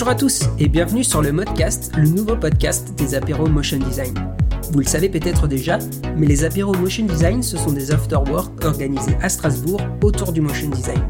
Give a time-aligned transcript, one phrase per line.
[0.00, 4.14] Bonjour à tous et bienvenue sur le Modcast, le nouveau podcast des apéros Motion Design.
[4.72, 5.78] Vous le savez peut-être déjà,
[6.16, 10.70] mais les apéros Motion Design, ce sont des after-work organisés à Strasbourg autour du motion
[10.70, 11.02] design.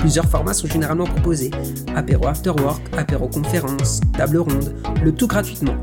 [0.00, 1.52] Plusieurs formats sont généralement proposés
[1.94, 5.76] apéro after-work, apéro conférence, table ronde, le tout gratuitement.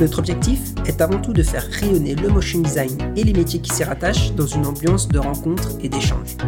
[0.00, 3.70] Notre objectif est avant tout de faire rayonner le motion design et les métiers qui
[3.70, 6.38] s'y rattachent dans une ambiance de rencontre et d'échange.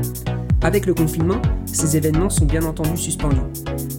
[0.65, 3.37] Avec le confinement, ces événements sont bien entendu suspendus,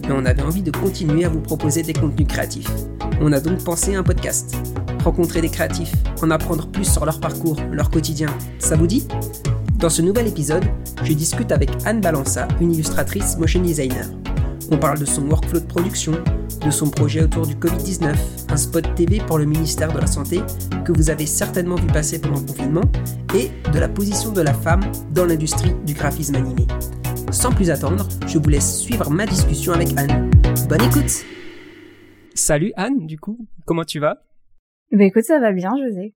[0.02, 2.68] mais on avait envie de continuer à vous proposer des contenus créatifs.
[3.20, 4.56] On a donc pensé à un podcast.
[5.04, 9.06] Rencontrer des créatifs, en apprendre plus sur leur parcours, leur quotidien, ça vous dit?
[9.78, 10.64] Dans ce nouvel épisode,
[11.04, 14.10] je discute avec Anne Balança, une illustratrice motion designer.
[14.72, 16.14] On parle de son workflow de production,
[16.64, 18.14] de son projet autour du Covid-19,
[18.48, 20.40] un spot TV pour le ministère de la Santé
[20.84, 22.84] que vous avez certainement vu passer pendant le confinement,
[23.34, 26.66] et de la position de la femme dans l'industrie du graphisme animé.
[27.30, 30.30] Sans plus attendre, je vous laisse suivre ma discussion avec Anne.
[30.68, 31.24] Bonne écoute
[32.34, 34.22] Salut Anne, du coup, comment tu vas?
[34.92, 36.14] Bah écoute, ça va bien José.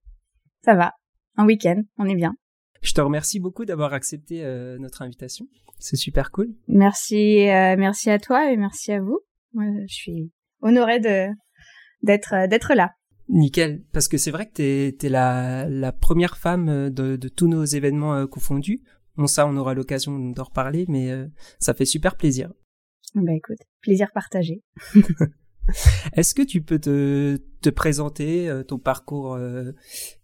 [0.63, 0.93] Ça va.
[1.37, 2.33] Un week-end, on est bien.
[2.81, 5.47] Je te remercie beaucoup d'avoir accepté euh, notre invitation.
[5.79, 6.53] C'est super cool.
[6.67, 9.19] Merci, euh, merci à toi et merci à vous.
[9.53, 11.27] Moi, je suis honorée de
[12.03, 12.91] d'être euh, d'être là.
[13.29, 17.47] Nickel, parce que c'est vrai que t'es es la, la première femme de, de tous
[17.47, 18.81] nos événements confondus.
[19.15, 21.13] Bon ça, on aura l'occasion d'en reparler, mais
[21.57, 22.51] ça fait super plaisir.
[23.15, 24.63] Bah écoute, plaisir partagé.
[26.13, 29.39] Est-ce que tu peux te, te présenter ton parcours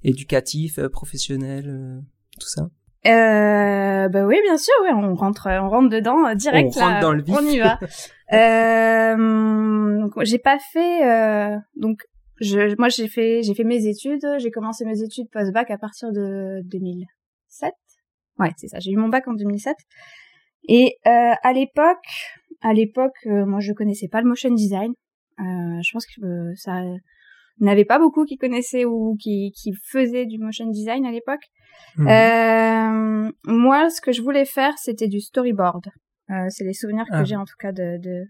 [0.04, 2.04] éducatif, professionnel
[2.42, 2.70] tout ça?
[3.06, 6.74] Euh, bah oui, bien sûr, oui, on rentre, on rentre dedans euh, direct.
[6.78, 7.36] On rentre dans le vif.
[7.38, 7.80] On y va.
[8.34, 12.02] euh, j'ai pas fait, euh, donc
[12.42, 14.26] je, moi j'ai fait, j'ai fait mes études.
[14.40, 17.72] J'ai commencé mes études post-bac à partir de 2007.
[18.40, 18.80] Ouais, c'est ça.
[18.80, 19.76] J'ai eu mon bac en 2007.
[20.68, 22.06] Et euh, à l'époque,
[22.62, 24.94] à l'époque, euh, moi je connaissais pas le motion design.
[25.38, 26.82] je pense que ça
[27.60, 31.44] n'avait pas beaucoup qui connaissaient ou qui, qui faisaient du motion design à l'époque.
[31.98, 32.08] Mhm.
[32.08, 35.88] Euh, moi, ce que je voulais faire, c'était du storyboard.
[36.30, 37.24] Euh, c'est les souvenirs que ah.
[37.24, 38.24] j'ai en tout cas de, de,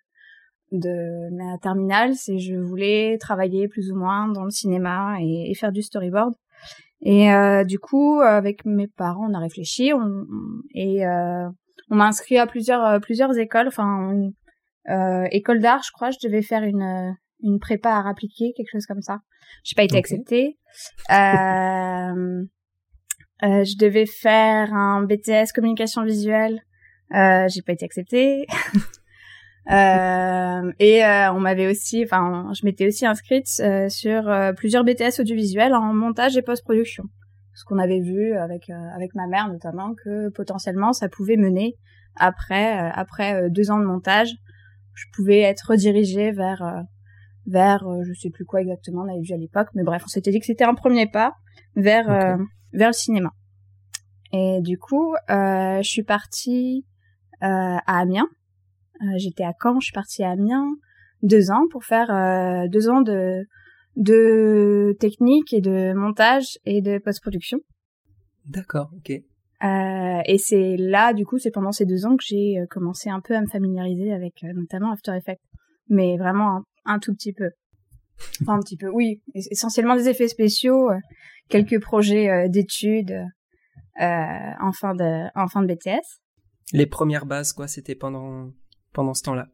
[0.72, 2.16] de ma terminale.
[2.16, 6.34] C'est je voulais travailler plus ou moins dans le cinéma et, faire du storyboard.
[7.02, 10.26] Et euh, du coup, avec mes parents, on a réfléchi on,
[10.74, 13.68] et on m'a inscrit à plusieurs plusieurs écoles.
[13.68, 14.32] Enfin,
[15.32, 16.12] école d'art, je crois.
[16.12, 19.20] Je devais faire une une prépa à appliquer, quelque chose comme ça.
[19.64, 20.58] J'ai pas été acceptée.
[21.12, 22.44] Euh,
[23.44, 26.62] euh, je devais faire un BTS communication visuelle.
[27.14, 28.48] Euh, j'ai pas été acceptée.
[29.72, 34.84] euh, et euh, on m'avait aussi, enfin, je m'étais aussi inscrite euh, sur euh, plusieurs
[34.84, 37.04] BTS audiovisuels en montage et post-production.
[37.54, 41.74] Ce qu'on avait vu avec avec ma mère notamment que potentiellement ça pouvait mener
[42.16, 44.30] après après deux ans de montage,
[44.94, 46.84] je pouvais être redirigée vers
[47.48, 50.30] vers je sais plus quoi exactement on avait vu à l'époque, mais bref on s'était
[50.30, 51.34] dit que c'était un premier pas
[51.76, 52.38] vers
[52.74, 53.32] vers le cinéma.
[54.34, 56.86] Et du coup, euh, je suis partie
[57.44, 58.28] euh, à Amiens.
[59.02, 60.68] Euh, j'étais à Caen, je suis partie à Amiens
[61.24, 62.08] deux ans pour faire
[62.70, 63.44] deux ans de
[63.96, 67.58] de technique et de montage et de post-production.
[68.46, 69.10] D'accord, ok.
[69.10, 73.20] Euh, et c'est là, du coup, c'est pendant ces deux ans que j'ai commencé un
[73.20, 75.42] peu à me familiariser avec notamment After Effects,
[75.90, 77.50] mais vraiment un, un tout petit peu.
[78.42, 79.22] Enfin, un petit peu, oui.
[79.34, 80.90] Essentiellement des effets spéciaux,
[81.50, 83.26] quelques projets euh, d'études
[84.02, 86.22] euh, en fin de en fin de BTS.
[86.74, 88.52] Les premières bases, quoi, c'était pendant
[88.94, 89.48] pendant ce temps-là.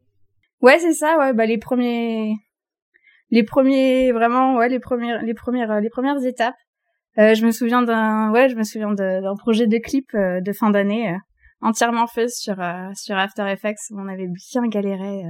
[0.62, 1.18] Ouais, c'est ça.
[1.18, 2.36] Ouais, bah les premiers
[3.30, 6.56] les premiers vraiment ouais les premières les premières les premières étapes.
[7.20, 10.52] Euh, je me souviens d'un ouais je me souviens d'un projet de clip euh, de
[10.52, 11.18] fin d'année euh,
[11.62, 12.56] entièrement fait sur
[12.96, 15.24] sur After Effects où on avait bien galéré.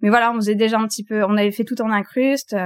[0.00, 2.56] Mais voilà, on faisait déjà un petit peu, on avait fait tout en incruste,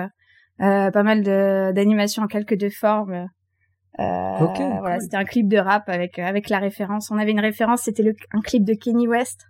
[0.59, 3.29] pas mal d'animations en quelques deux formes.
[3.99, 4.37] Euh,
[4.81, 7.11] voilà, c'était un clip de rap avec avec la référence.
[7.11, 9.47] On avait une référence, c'était un clip de Kenny West.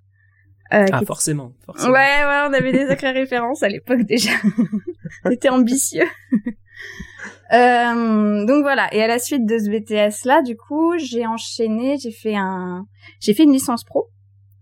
[0.73, 1.93] Euh, ah, forcément, forcément.
[1.93, 4.31] Ouais, ouais, on avait des sacrées références à l'époque déjà.
[5.27, 6.07] C'était ambitieux.
[7.53, 8.93] euh, donc voilà.
[8.95, 12.87] Et à la suite de ce BTS là, du coup, j'ai enchaîné, j'ai fait un,
[13.21, 14.11] j'ai fait une licence pro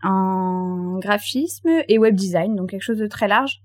[0.02, 3.62] en graphisme et web design, donc quelque chose de très large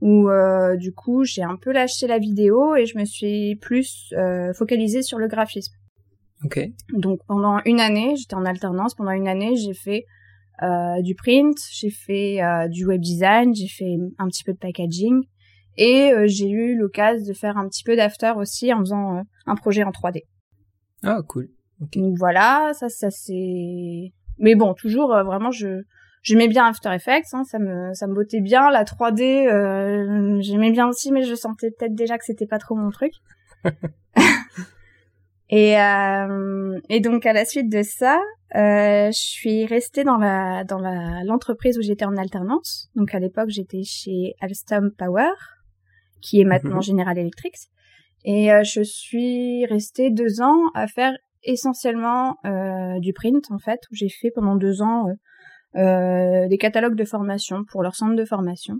[0.00, 4.12] où euh, du coup j'ai un peu lâché la vidéo et je me suis plus
[4.12, 5.74] euh, focalisée sur le graphisme.
[6.44, 6.60] Ok.
[6.92, 8.94] Donc pendant une année, j'étais en alternance.
[8.94, 10.04] Pendant une année, j'ai fait
[10.62, 15.22] euh, du print, j'ai fait du web design, j'ai fait un petit peu de packaging
[15.78, 19.82] et j'ai eu l'occasion de faire un petit peu d'after aussi en faisant un projet
[19.82, 20.24] en 3D.
[21.02, 21.48] Ah cool.
[21.80, 24.12] Donc voilà, ça ça c'est.
[24.38, 25.82] Mais bon, toujours vraiment je
[26.26, 28.70] j'aimais bien After Effects, hein, ça me ça me bottait bien.
[28.70, 32.74] La 3D, euh, j'aimais bien aussi, mais je sentais peut-être déjà que c'était pas trop
[32.74, 33.12] mon truc.
[35.50, 38.20] et euh, et donc à la suite de ça,
[38.56, 42.90] euh, je suis restée dans la dans la l'entreprise où j'étais en alternance.
[42.96, 45.30] Donc à l'époque, j'étais chez Alstom Power,
[46.20, 46.82] qui est maintenant mhm.
[46.82, 47.54] General Electric.
[48.24, 51.16] Et euh, je suis restée deux ans à faire
[51.46, 55.06] essentiellement euh, du print en fait, où j'ai fait pendant deux ans
[55.76, 58.76] euh, des catalogues de formation pour leur centre de formation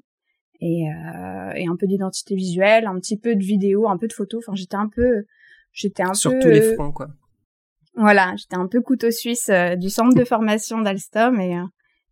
[0.61, 4.13] et, euh, et un peu d'identité visuelle, un petit peu de vidéo, un peu de
[4.13, 4.43] photos.
[4.47, 5.25] Enfin, j'étais un peu,
[5.73, 7.09] j'étais un sur peu tous les fronts quoi.
[7.95, 11.59] Voilà, j'étais un peu couteau suisse du centre de formation d'Alstom et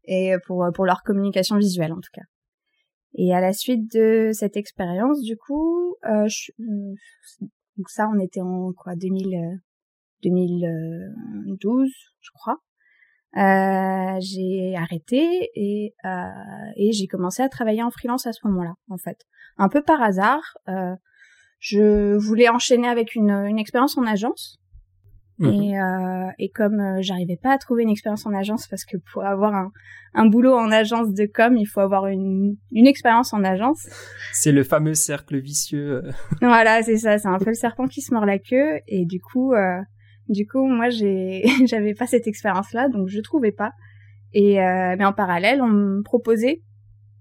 [0.06, 2.22] et pour pour leur communication visuelle en tout cas.
[3.16, 6.50] Et à la suite de cette expérience, du coup, euh, je,
[7.76, 9.60] donc ça, on était en quoi 2000,
[10.24, 11.90] 2012,
[12.20, 12.58] je crois.
[13.36, 16.28] Euh, j'ai arrêté et, euh,
[16.76, 19.18] et j'ai commencé à travailler en freelance à ce moment-là, en fait.
[19.58, 20.94] Un peu par hasard, euh,
[21.58, 24.60] je voulais enchaîner avec une, une expérience en agence.
[25.38, 25.62] Mhm.
[25.62, 25.74] Et,
[26.38, 29.72] et comme j'arrivais pas à trouver une expérience en agence, parce que pour avoir un,
[30.14, 33.84] un boulot en agence de com, il faut avoir une, une expérience en agence.
[34.32, 36.02] C'est le fameux cercle vicieux.
[36.40, 38.78] voilà, c'est ça, c'est un peu le serpent qui se mord la queue.
[38.86, 39.54] Et du coup,
[40.28, 43.72] du coup, moi, j'avais pas cette expérience-là, donc je trouvais pas.
[44.32, 46.62] Et euh, mais en parallèle, on me proposait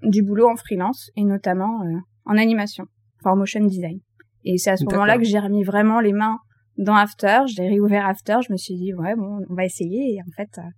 [0.01, 2.85] du boulot en freelance et notamment euh, en animation,
[3.21, 3.99] enfin en motion design.
[4.43, 6.39] Et c'est à ce moment-là que j'ai remis vraiment les mains
[6.77, 7.41] dans After.
[7.45, 8.37] J'ai réouvert After.
[8.45, 10.15] Je me suis dit ouais bon, on va essayer.
[10.15, 10.69] Et en fait, euh,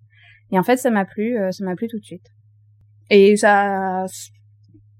[0.51, 2.27] et en fait, ça m'a plu, ça m'a plu tout de suite.
[3.09, 4.05] Et ça,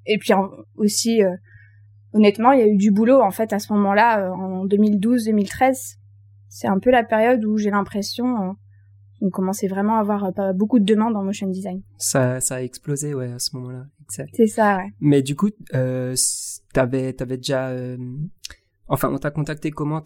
[0.05, 0.33] et puis
[0.75, 1.21] aussi,
[2.13, 5.97] honnêtement, il y a eu du boulot en fait à ce moment-là en 2012-2013
[6.55, 8.53] c'est un peu la période où j'ai l'impression euh,
[9.21, 11.81] on commençait vraiment à avoir euh, beaucoup de demandes en motion design.
[11.97, 13.85] Ça, ça a explosé, ouais, à ce moment-là.
[14.07, 14.93] C'est ça, ouais.
[14.99, 16.15] Mais du coup, euh,
[16.73, 17.97] t'avais, t'avais déjà, euh,
[18.87, 20.01] enfin, on t'a contacté comment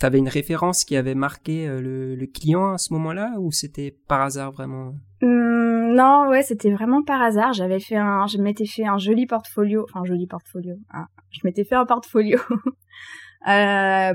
[0.00, 4.22] T'avais une référence qui avait marqué le, le client à ce moment-là, ou c'était par
[4.22, 4.94] hasard vraiment?
[5.22, 7.52] Hum, Non, ouais, c'était vraiment par hasard.
[7.52, 10.74] J'avais fait un, je m'étais fait un joli portfolio, enfin joli portfolio.
[10.90, 12.40] Ah, je m'étais fait un portfolio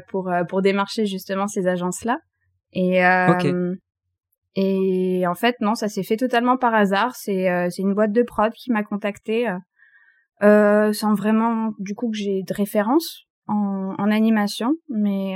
[0.08, 2.18] pour euh, pour démarcher justement ces agences là
[2.74, 3.76] et euh,
[4.56, 7.16] et en fait non ça s'est fait totalement par hasard.
[7.16, 9.48] C'est euh, c'est une boîte de prod qui m'a contacté
[10.44, 15.36] euh, sans vraiment du coup que j'ai de référence en, en animation mais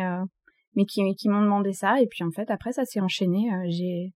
[0.75, 2.01] mais qui qui m'ont demandé ça.
[2.01, 4.13] Et puis en fait après ça s'est enchaîné j'ai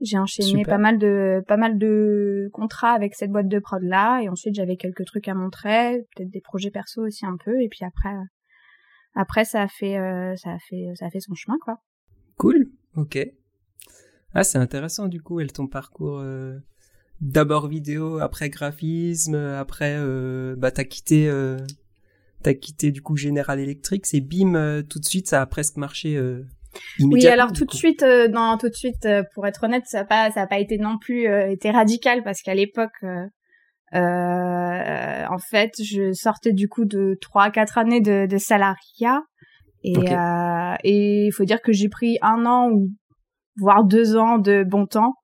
[0.00, 4.20] j'ai enchaîné pas mal de pas mal de contrats avec cette boîte de prod là
[4.22, 7.60] et ensuite j'avais quelques trucs à montrer peut-être des projets perso aussi un peu.
[7.60, 8.14] Et puis après
[9.14, 11.78] après ça a fait euh, ça a fait ça a fait son chemin quoi.
[12.36, 13.18] Cool, ok.
[14.34, 16.58] Ah c'est intéressant du coup, elle ton parcours euh,
[17.20, 21.30] d'abord vidéo, après graphisme, après euh, bah t'as quitté
[22.42, 26.20] t'as quitté du coup General Electric, c'est bim tout de suite ça a presque marché.
[26.98, 30.32] Oui, alors tout de suite, non, tout de suite, pour être honnête, ça a pas,
[30.32, 33.04] ça a pas été non plus été radical parce qu'à l'époque,
[33.94, 39.22] en fait, je sortais du coup de trois quatre années de, de salariat
[39.84, 42.90] et euh, et il faut dire que j'ai pris un an ou
[43.58, 45.14] voire deux ans de bon temps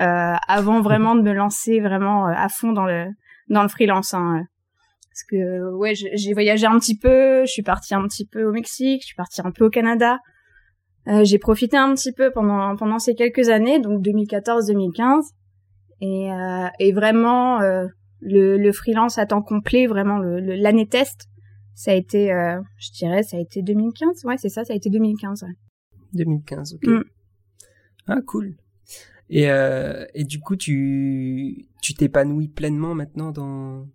[0.00, 3.06] euh, avant vraiment de me lancer vraiment euh, à fond dans le
[3.48, 4.14] dans le freelance.
[4.14, 4.44] Hein.
[5.10, 8.52] Parce que ouais, j'ai voyagé un petit peu, je suis partie un petit peu au
[8.52, 10.18] Mexique, je suis partie un peu au Canada.
[11.08, 15.20] Euh, j'ai profité un petit peu pendant pendant ces quelques années, donc 2014-2015.
[16.02, 17.86] Et, euh, et vraiment, euh,
[18.20, 21.28] le, le, freelance à temps complet, vraiment l'année test,
[21.76, 24.24] ça a été, euh, je dirais, ça a été 2015.
[24.24, 25.44] Ouais, c'est ça, ça a été 2015.
[25.44, 25.54] Ouais.
[26.14, 26.86] 2015, ok.
[26.88, 27.04] Mm.
[28.08, 28.56] Ah, cool.
[29.30, 33.86] Et, euh, et du coup, tu tu t'épanouis pleinement maintenant dans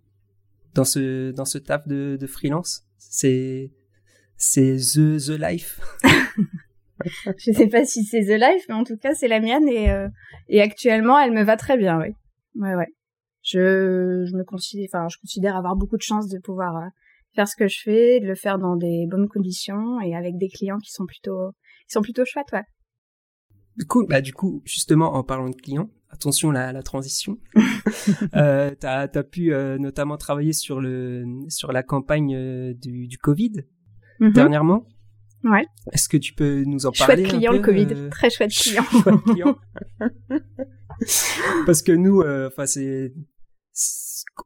[0.74, 2.84] dans ce dans ce taf de, de freelance?
[2.96, 3.70] C'est
[4.38, 5.78] c'est the the life?
[7.38, 9.90] je sais pas si c'est The Life, mais en tout cas, c'est la mienne et,
[9.90, 10.08] euh,
[10.48, 12.08] et actuellement, elle me va très bien, oui.
[12.56, 12.88] Ouais, ouais.
[13.42, 16.88] Je, je me considère, enfin, je considère avoir beaucoup de chance de pouvoir euh,
[17.34, 20.48] faire ce que je fais, de le faire dans des bonnes conditions et avec des
[20.48, 21.52] clients qui sont plutôt,
[21.86, 22.64] qui sont plutôt chouettes, ouais.
[23.76, 27.38] Du coup, bah, du coup, justement, en parlant de clients, attention la, la transition.
[28.34, 33.52] euh, t'as, t'as pu euh, notamment travailler sur le, sur la campagne du, du Covid
[34.20, 34.32] mm-hmm.
[34.32, 34.84] dernièrement.
[35.44, 35.66] Ouais.
[35.92, 38.08] Est-ce que tu peux nous en parler Chouette client un peu, le Covid, euh...
[38.08, 38.82] très chouette client.
[38.84, 39.58] chouette client.
[41.66, 43.12] Parce que nous, euh, enfin c'est,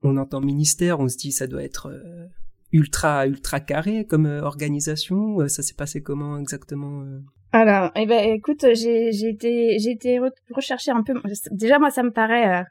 [0.02, 2.26] on entend ministère, on se dit ça doit être euh,
[2.72, 5.48] ultra ultra carré comme organisation.
[5.48, 7.04] ça s'est passé comment exactement
[7.52, 10.20] Alors, eh ben, écoute, j'ai, j'ai été, j'ai été
[10.50, 11.14] rechercher un peu.
[11.52, 12.64] Déjà, moi, ça me paraît,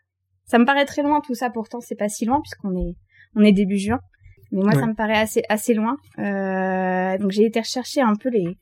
[0.45, 1.49] ça me paraît très loin tout ça.
[1.49, 2.95] Pourtant, c'est pas si loin puisqu'on est,
[3.35, 3.99] on est début juin.
[4.51, 5.97] Mais moi, ça me paraît assez, assez loin.
[6.19, 8.57] Euh, donc, j'ai été rechercher un peu les,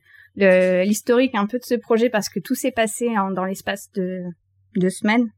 [0.84, 4.22] l'historique un peu de ce projet parce que tout s'est passé dans l'espace de
[4.76, 5.30] deux semaines.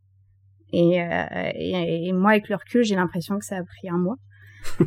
[0.73, 3.99] Et, euh, et, et, moi, avec le recul, j'ai l'impression que ça a pris un
[3.99, 4.16] mois.
[4.80, 4.87] euh,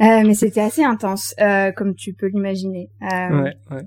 [0.00, 1.34] mais c'était assez intense,
[1.76, 2.88] comme tu peux l'imaginer.
[3.02, 3.86] Ouais, ouais.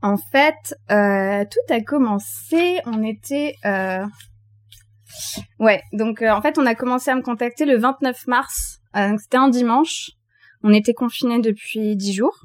[0.00, 3.56] En fait, tout a commencé, on était...
[5.58, 8.80] Ouais, donc en fait, on a commencé à me contacter le 29 mars.
[8.94, 10.12] C'était un dimanche.
[10.62, 12.44] On était confinés depuis dix jours.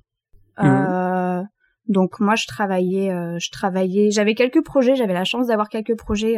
[0.60, 1.44] Mmh.
[1.88, 3.10] donc moi, je travaillais,
[3.40, 4.10] je travaillais.
[4.10, 4.96] J'avais quelques projets.
[4.96, 6.38] J'avais la chance d'avoir quelques projets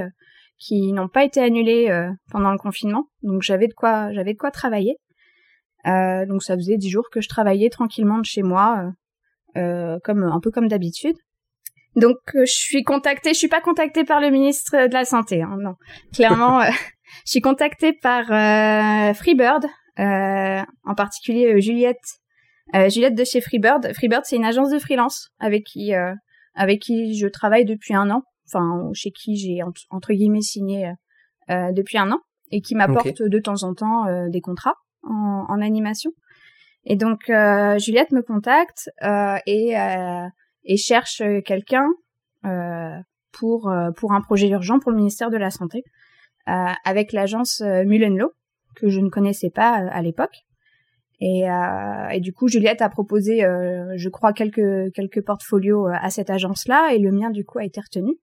[0.58, 1.90] qui n'ont pas été annulés
[2.32, 3.06] pendant le confinement.
[3.24, 4.98] Donc j'avais de quoi, j'avais de quoi travailler.
[5.88, 8.92] Euh, donc ça faisait dix jours que je travaillais tranquillement de chez moi,
[9.58, 11.16] euh, comme un peu comme d'habitude.
[11.96, 15.42] Donc euh, je suis contactée, je suis pas contactée par le ministre de la santé,
[15.42, 15.76] hein, non.
[16.14, 16.70] Clairement, euh,
[17.26, 18.26] je suis contactée par
[19.16, 19.66] Freebird,
[20.00, 21.98] en particulier Juliette,
[22.74, 23.94] Juliette de chez Freebird.
[23.94, 25.94] Freebird c'est une agence de freelance avec qui
[26.56, 30.92] avec qui je travaille depuis un an, enfin chez qui j'ai entre guillemets signé
[31.50, 32.20] depuis un an
[32.52, 36.12] et qui m'apporte de temps en temps des contrats en, en animation.
[36.86, 40.28] Et donc euh, Juliette me contacte euh, et, euh,
[40.64, 41.86] et cherche quelqu'un
[42.46, 42.98] euh,
[43.34, 45.84] pour euh, pour un projet urgent pour le ministère de la santé
[46.46, 48.32] avec l'agence Mullenlow
[48.80, 50.46] que je ne connaissais pas à l'époque.
[51.22, 51.44] Et,
[52.14, 57.00] et, du coup, Juliette a proposé, je crois, quelques quelques portfolios à cette agence-là, et
[57.00, 58.16] le mien du coup a été retenu.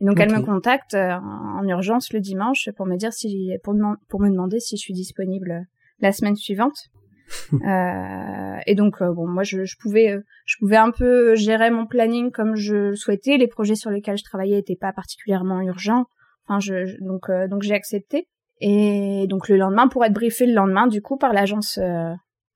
[0.00, 3.76] Et donc elle me contacte en urgence le dimanche pour me dire si pour,
[4.08, 5.66] pour me demander si je suis disponible
[6.00, 6.90] la semaine suivante.
[7.52, 11.70] euh, et donc euh, bon, moi je, je pouvais euh, je pouvais un peu gérer
[11.70, 13.36] mon planning comme je le souhaitais.
[13.36, 16.06] Les projets sur lesquels je travaillais n'étaient pas particulièrement urgents.
[16.46, 18.28] Enfin, je, donc euh, donc j'ai accepté.
[18.60, 21.78] Et donc le lendemain, pour être briefé le lendemain, du coup par l'agence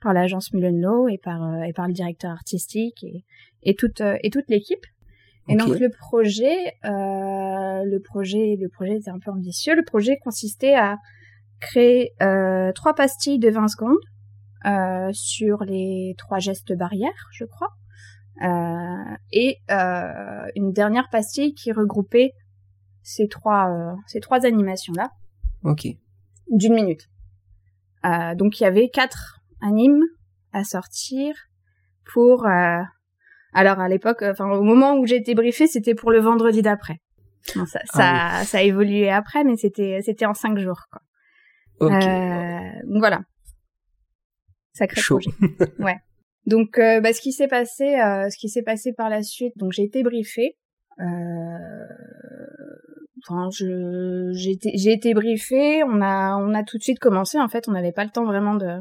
[0.02, 3.24] par l'agence Mullenlow et par et par le directeur artistique et
[3.62, 4.84] et toute et toute l'équipe.
[5.48, 9.74] Et donc le projet, le projet, le projet était un peu ambitieux.
[9.74, 10.96] Le projet consistait à
[11.60, 13.96] créer euh, trois pastilles de 20 secondes
[14.66, 17.70] euh, sur les trois gestes barrières, je crois,
[18.42, 22.32] euh, et euh, une dernière pastille qui regroupait
[23.02, 25.10] ces trois euh, ces trois animations là.
[25.64, 25.86] Ok.
[26.50, 27.08] D'une minute.
[28.04, 30.04] Euh, donc il y avait quatre animes
[30.52, 31.34] à sortir
[32.12, 32.46] pour.
[32.46, 37.00] alors à l'époque, enfin au moment où j'ai été briefée, c'était pour le vendredi d'après.
[37.44, 41.00] ça, ça, ah ça a évolué après, mais c'était c'était en cinq jours quoi.
[41.80, 41.94] Okay.
[41.94, 43.22] Euh, voilà.
[44.72, 45.18] Sacré Chaud.
[45.18, 45.30] projet.
[45.78, 45.96] ouais.
[46.46, 49.56] Donc, euh, bah, ce qui s'est passé, euh, ce qui s'est passé par la suite,
[49.56, 50.56] donc j'ai été briefée.
[51.00, 51.83] Euh,
[53.28, 55.82] enfin, je, j'ai été, j'ai été briefée.
[55.84, 57.38] On a, on a tout de suite commencé.
[57.38, 58.80] En fait, on n'avait pas le temps vraiment de,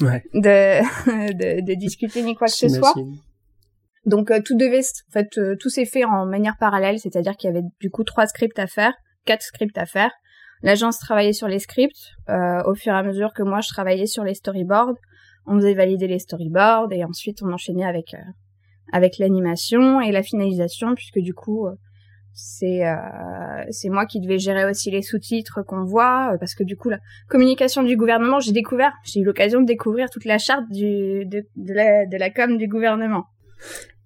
[0.00, 0.22] ouais.
[0.34, 0.80] de,
[1.32, 2.94] de, de, discuter ni quoi que ce soit.
[4.04, 7.48] Donc, euh, tout devait, en fait, euh, tout s'est fait en manière parallèle, c'est-à-dire qu'il
[7.48, 10.10] y avait du coup trois scripts à faire, quatre scripts à faire.
[10.62, 14.06] L'agence travaillait sur les scripts euh, au fur et à mesure que moi je travaillais
[14.06, 14.94] sur les storyboards.
[15.46, 18.14] On faisait valider les storyboards et ensuite on enchaînait avec
[18.92, 21.66] avec l'animation et la finalisation puisque du coup
[22.34, 22.96] c'est euh,
[23.70, 26.98] c'est moi qui devais gérer aussi les sous-titres qu'on voit parce que du coup la
[27.28, 31.46] communication du gouvernement j'ai découvert j'ai eu l'occasion de découvrir toute la charte du de,
[31.56, 33.24] de la de la com du gouvernement.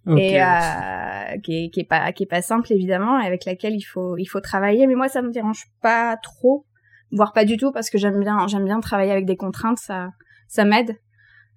[0.09, 0.35] Okay.
[0.35, 3.75] et euh, qui, est, qui est pas qui est pas simple évidemment et avec laquelle
[3.75, 4.87] il faut il faut travailler.
[4.87, 6.65] Mais moi ça me dérange pas trop
[7.11, 10.11] voire pas du tout parce que j'aime bien j'aime bien travailler avec des contraintes ça
[10.49, 10.97] ça m'aide.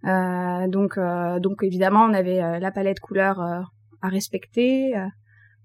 [0.05, 3.59] Euh, donc euh, donc évidemment on avait euh, la palette couleur euh,
[4.01, 5.05] à respecter euh,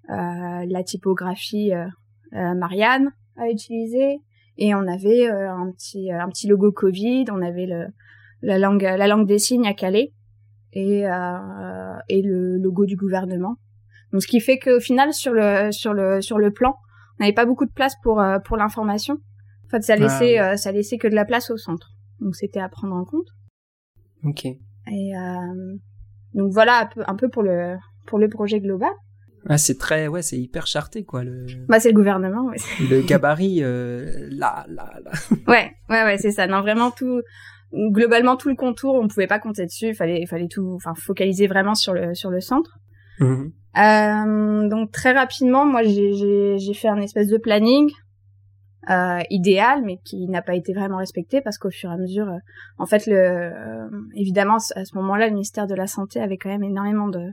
[0.09, 1.73] la typographie
[2.33, 4.21] Marianne à utiliser
[4.57, 7.87] et on avait un petit un petit logo Covid on avait le
[8.43, 10.13] la langue la langue des signes à caler
[10.75, 13.57] et, euh, et le logo du gouvernement.
[14.13, 16.75] Donc ce qui fait qu'au final sur le sur le sur le plan,
[17.19, 19.15] on n'avait pas beaucoup de place pour euh, pour l'information.
[19.67, 21.91] En fait, ça laissait ah, euh, ça laissait que de la place au centre.
[22.21, 23.27] Donc c'était à prendre en compte.
[24.25, 24.45] Ok.
[24.45, 25.77] Et euh,
[26.35, 28.93] donc voilà un peu un peu pour le pour le projet global.
[29.49, 31.23] Ah, c'est très, ouais, c'est hyper charté, quoi.
[31.25, 31.47] Le...
[31.69, 32.57] Bah, c'est le gouvernement, ouais.
[32.91, 35.11] Le gabarit, euh, là, là, là.
[35.49, 36.47] ouais, ouais, ouais, c'est ça.
[36.47, 37.21] Non, vraiment tout,
[37.73, 39.89] globalement tout le contour, on pouvait pas compter dessus.
[39.89, 42.79] Il fallait, il fallait tout, enfin, focaliser vraiment sur le sur le centre.
[43.21, 43.45] Mmh.
[43.77, 47.91] Euh, donc très rapidement, moi j'ai j'ai fait un espèce de planning
[48.91, 52.29] euh, idéal, mais qui n'a pas été vraiment respecté parce qu'au fur et à mesure,
[52.29, 52.39] euh,
[52.77, 56.51] en fait, le euh, évidemment à ce moment-là, le ministère de la santé avait quand
[56.51, 57.31] même énormément de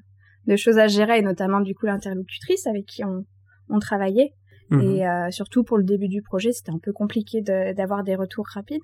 [0.48, 3.26] de choses à gérer, et notamment du coup l'interlocutrice avec qui on,
[3.70, 4.34] on travaillait.
[4.70, 4.82] Mhm.
[4.82, 8.16] Et euh, surtout pour le début du projet, c'était un peu compliqué de- d'avoir des
[8.16, 8.82] retours rapides.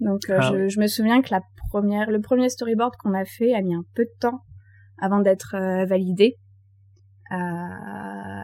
[0.00, 1.40] Donc euh, Ah je, je me souviens que la
[1.70, 4.40] première, le premier storyboard qu'on a fait a mis un peu de temps
[4.98, 6.36] avant d'être euh, validé.
[7.32, 7.36] Euh,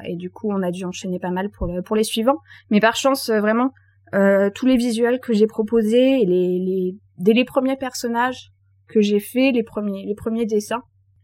[0.04, 2.38] et du coup, on a dû enchaîner pas mal pour, le, pour les suivants.
[2.70, 3.70] Mais par chance, euh, vraiment,
[4.14, 8.50] euh, tous les visuels que j'ai proposés, les, les, dès les premiers personnages
[8.88, 10.82] que j'ai fait, les premiers, les premiers dessins,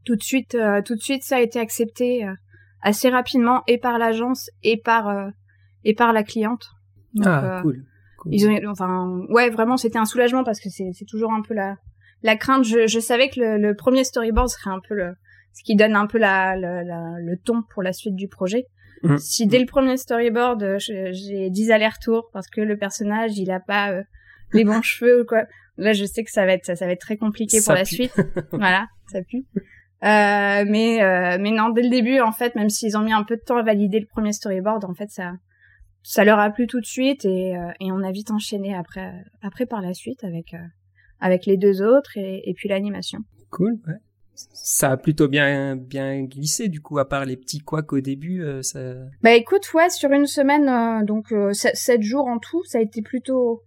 [0.08, 2.32] tout de suite, euh, tout de suite, ça a été accepté euh,
[2.80, 5.28] assez rapidement et par l'agence et par euh,
[5.84, 6.64] et par la cliente.
[7.14, 7.84] Donc, ah, cool.
[8.18, 8.34] cool.
[8.34, 11.52] ils ont, enfin, ouais, vraiment, c'était un soulagement parce que c'est c'est toujours un peu
[11.52, 11.76] la
[12.22, 12.64] la crainte.
[12.64, 15.12] Je, je savais que le, le premier storyboard serait un peu le
[15.52, 18.64] ce qui donne un peu la, la- la- le ton pour la suite du projet.
[19.02, 19.18] Mhm.
[19.18, 23.92] Si dès le premier storyboard, j'ai 10 allers-retours parce que le personnage, il a pas
[24.54, 25.44] les bons cheveux ou quoi,
[25.76, 27.78] là, je sais que ça va être ça, ça va être très compliqué Ça pour
[27.78, 28.14] la suite.
[28.52, 29.44] voilà, ça pue.
[30.04, 33.24] Euh, mais euh, mais non, dès le début, en fait, même s'ils ont mis un
[33.24, 35.32] peu de temps à valider le premier storyboard, en fait, ça
[36.02, 39.12] ça leur a plu tout de suite et, euh, et on a vite enchaîné après
[39.42, 40.58] après par la suite avec euh,
[41.20, 43.18] avec les deux autres et, et puis l'animation.
[43.50, 43.94] Cool, ouais.
[44.34, 48.42] Ça a plutôt bien bien glissé du coup, à part les petits couacs au début,
[48.44, 48.78] euh, ça.
[49.22, 52.78] Bah écoute, ouais, sur une semaine, euh, donc euh, sept sept jours en tout, ça
[52.78, 53.64] a été plutôt,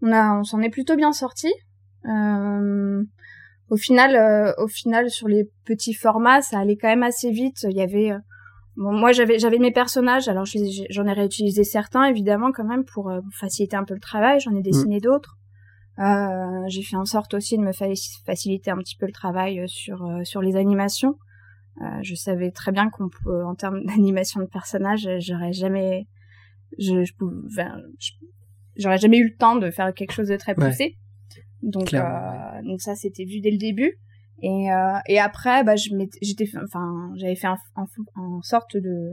[0.00, 1.52] on a, on s'en est plutôt bien sorti.
[2.06, 3.02] Euh,
[3.74, 7.58] au final, euh, au final, sur les petits formats, ça allait quand même assez vite.
[7.68, 8.18] Il y avait, euh,
[8.76, 13.10] bon, moi j'avais, j'avais mes personnages, alors j'en ai réutilisé certains évidemment quand même pour
[13.10, 14.38] euh, faciliter un peu le travail.
[14.40, 15.34] J'en ai dessiné d'autres.
[15.98, 17.86] Euh, j'ai fait en sorte aussi de me fa-
[18.26, 21.14] faciliter un petit peu le travail sur sur les animations.
[22.02, 26.06] Je savais très bien qu'on peut, en termes d'animation de personnages, j'aurais jamais,
[26.78, 28.12] je, je pouvais, enfin, je-
[28.76, 30.70] j'aurais jamais eu le temps de faire quelque chose de très Ouais.
[31.64, 33.98] Donc, euh, donc ça, c'était vu dès le début.
[34.42, 39.12] Et, euh, et après, bah, j'étais, enfin, j'avais fait en, sorte de,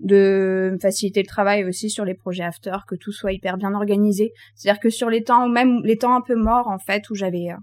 [0.00, 4.32] de faciliter le travail aussi sur les projets after, que tout soit hyper bien organisé.
[4.54, 7.14] C'est-à-dire que sur les temps, ou même les temps un peu morts, en fait, où
[7.14, 7.56] j'avais, euh,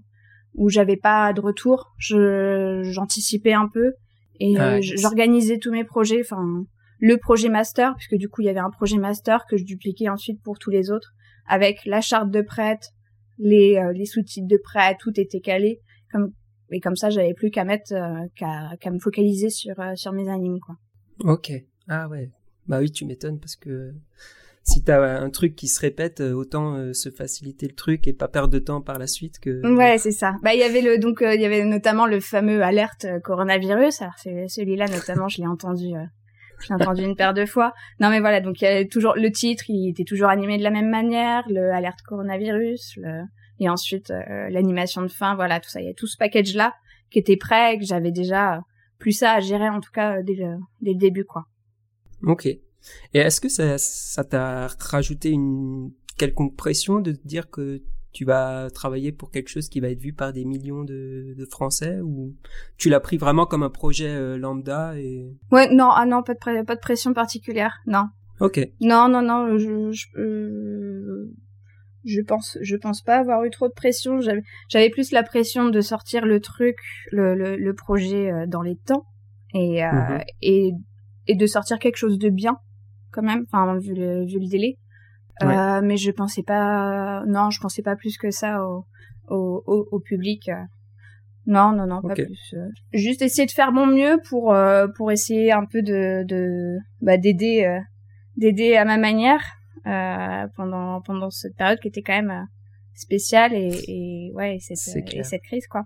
[0.54, 3.94] où j'avais pas de retour, je, j'anticipais un peu
[4.40, 6.64] et Ah, j'organisais tous mes projets, enfin,
[6.98, 10.08] le projet master, puisque du coup, il y avait un projet master que je dupliquais
[10.08, 11.12] ensuite pour tous les autres,
[11.46, 12.90] avec la charte de prête,
[13.40, 15.80] les, euh, les sous-titres de prêt, tout était calé.
[16.12, 16.32] Comme,
[16.70, 20.28] et comme ça, j'avais plus qu'à mettre, euh, qu'à, me focaliser sur, euh, sur mes
[20.28, 20.76] animes, quoi.
[21.24, 21.52] Ok.
[21.88, 22.30] Ah ouais.
[22.68, 23.92] Bah oui, tu m'étonnes parce que
[24.62, 28.28] si t'as un truc qui se répète, euh, autant se faciliter le truc et pas
[28.28, 29.74] perdre de temps par la suite que.
[29.74, 30.36] Ouais, c'est ça.
[30.42, 34.02] Bah, il y avait le, donc, il y avait notamment le fameux alerte coronavirus.
[34.02, 35.94] Alors, c'est, celui-là, notamment, je l'ai entendu,
[36.68, 37.72] l'ai entendu une paire de fois.
[38.00, 38.40] Non, mais voilà.
[38.40, 41.44] Donc, il y avait toujours, le titre, il était toujours animé de la même manière,
[41.48, 43.22] le alerte coronavirus, le,
[43.60, 45.80] et ensuite, euh, l'animation de fin, voilà, tout ça.
[45.80, 46.74] Il y a tout ce package-là
[47.10, 48.60] qui était prêt, que j'avais déjà
[48.98, 51.44] plus ça à gérer, en tout cas, euh, dès le, dès le début, quoi.
[52.22, 52.46] Ok.
[52.46, 52.60] Et
[53.12, 59.12] est-ce que ça ça t'a rajouté une quelconque pression de dire que tu vas travailler
[59.12, 62.34] pour quelque chose qui va être vu par des millions de, de Français ou
[62.76, 66.34] tu l'as pris vraiment comme un projet euh, lambda et Ouais, non, ah non, pas
[66.34, 68.04] de, pas de pression particulière, non.
[68.40, 71.32] ok Non, non, non, je, je, euh,
[72.04, 74.20] je pense, je pense pas avoir eu trop de pression.
[74.20, 76.76] J'avais, plus la pression de sortir le truc,
[77.12, 79.04] le, le, le projet euh, dans les temps
[79.54, 80.20] et, Mhm.
[80.42, 80.70] et,
[81.26, 82.56] et de sortir quelque chose de bien,
[83.12, 84.78] quand même, enfin, vu le, vu le délai.
[85.42, 85.56] Ouais.
[85.56, 88.84] Euh, mais je pensais pas, non, je pensais pas plus que ça au,
[89.28, 90.50] au, au, au public.
[91.46, 92.54] Non, non, non, pas plus.
[92.54, 92.68] euh.
[92.92, 97.16] Juste essayer de faire mon mieux pour, euh, pour essayer un peu de, de, bah,
[97.16, 97.80] d'aider,
[98.36, 99.42] d'aider à ma manière
[100.56, 102.46] pendant pendant cette période qui était quand même
[102.94, 105.84] spéciale et, et ouais et cette et cette crise quoi.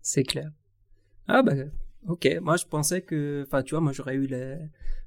[0.00, 0.48] c'est clair
[1.26, 1.52] ah bah
[2.06, 4.56] ok moi je pensais que enfin tu vois moi j'aurais eu la-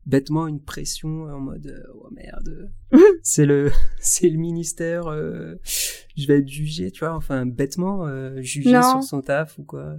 [0.05, 2.71] bêtement une pression en mode euh, oh merde
[3.23, 8.41] c'est le c'est le ministère euh, je vais être jugé tu vois enfin bêtement euh,
[8.41, 8.81] jugé Non.
[8.81, 9.93] sur son taf ou quoi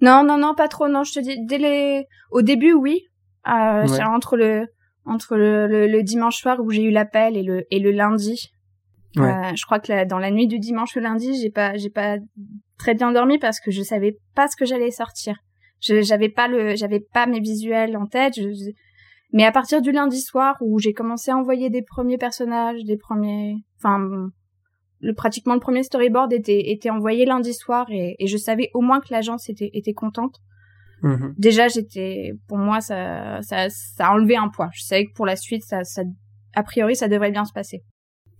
[0.00, 3.00] Non non non pas trop non je te dis dès les au début oui
[3.48, 4.02] euh, Ouais.
[4.02, 4.66] entre le
[5.06, 8.50] entre le, le, le dimanche soir où j'ai eu l'appel et le et le lundi.
[9.16, 9.24] Ouais.
[9.30, 11.90] Euh, je crois que la- dans la nuit du dimanche au lundi j'ai pas j'ai
[11.90, 12.16] pas
[12.78, 15.36] très bien dormi parce que je savais pas ce que j'allais sortir.
[15.80, 18.34] J'avais pas le j'avais pas mes visuels en tête.
[18.36, 18.70] Je, je-
[19.32, 22.96] Mais à partir du lundi soir où j'ai commencé à envoyer des premiers personnages, des
[22.96, 24.30] premiers, enfin,
[25.00, 28.80] le pratiquement le premier storyboard était était envoyé lundi soir et, et je savais au
[28.80, 30.36] moins que l'agence était était contente.
[31.02, 31.34] Mhm.
[31.36, 34.70] Déjà j'étais, pour moi ça ça ça a enlevé un poids.
[34.72, 36.02] Je savais que pour la suite ça ça
[36.54, 37.82] a priori ça devrait bien se passer.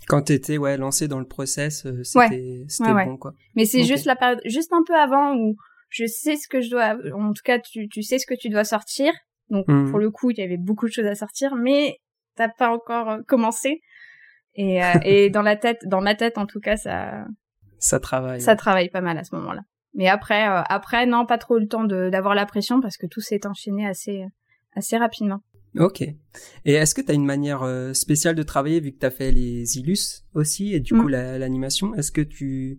[0.08, 3.04] quand t'étais ouais lancé dans le process euh, c'était c'était Ouais, ouais.
[3.06, 5.56] bon quoi Mais c'est juste la période, juste un peu avant où
[5.94, 8.48] je sais ce que je dois, en tout cas, tu, tu sais ce que tu
[8.48, 9.12] dois sortir.
[9.50, 9.90] Donc, Mhm.
[9.90, 11.98] pour le coup, il y avait beaucoup de choses à sortir, mais
[12.36, 13.80] t'as pas encore euh, commencé.
[14.56, 17.24] Et, euh, et dans la tête, dans ma tête, en tout cas, ça,
[17.78, 18.40] Ça travaille.
[18.40, 19.62] ça travaille pas mal à ce moment-là.
[19.94, 23.06] Mais après, euh, après, non, pas trop le temps de- d'avoir la pression parce que
[23.06, 24.24] tout s'est enchaîné assez,
[24.74, 25.40] assez rapidement.
[25.78, 26.02] Ok.
[26.02, 29.10] Et est-ce que tu as une manière euh, spéciale de travailler vu que tu as
[29.10, 31.00] fait les illus aussi et du Mm.
[31.00, 31.94] coup la- l'animation?
[31.96, 32.78] Est-ce que tu,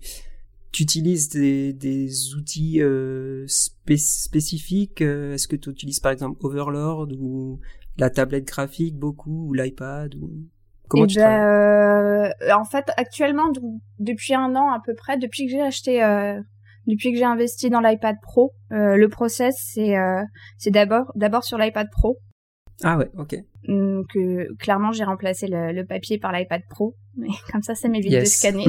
[0.76, 6.38] tu utilises des, des outils euh, spé- spécifiques euh, Est-ce que tu utilises par exemple
[6.42, 7.60] Overlord ou
[7.98, 10.30] la tablette graphique beaucoup ou l'iPad ou
[10.90, 11.40] comment Eh tu travailles?
[11.40, 13.52] euh, en fait, actuellement,
[14.00, 16.42] depuis un an à peu près, depuis que j'ai acheté, euh,
[16.88, 19.96] depuis que j'ai investi dans l'iPad Pro, le process c'est
[20.58, 22.18] c'est d'abord d'abord sur l'iPad Pro.
[22.84, 23.36] Ah ouais, ok.
[23.68, 27.88] Donc euh, clairement, j'ai remplacé le, le papier par l'iPad Pro, mais comme ça, ça
[27.88, 28.66] m'évite de scanner.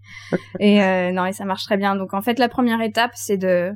[0.60, 1.96] et euh, non, et ça marche très bien.
[1.96, 3.72] Donc en fait, la première étape, c'est de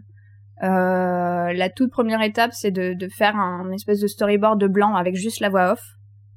[0.62, 4.94] euh, la toute première étape, c'est de, de faire un espèce de storyboard de blanc
[4.94, 5.82] avec juste la voix off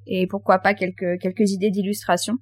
[0.05, 2.35] et pourquoi pas quelques quelques idées d'illustration.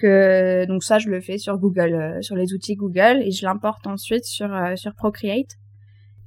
[0.00, 3.86] Que donc ça, je le fais sur Google, sur les outils Google et je l'importe
[3.86, 5.56] ensuite sur sur Procreate.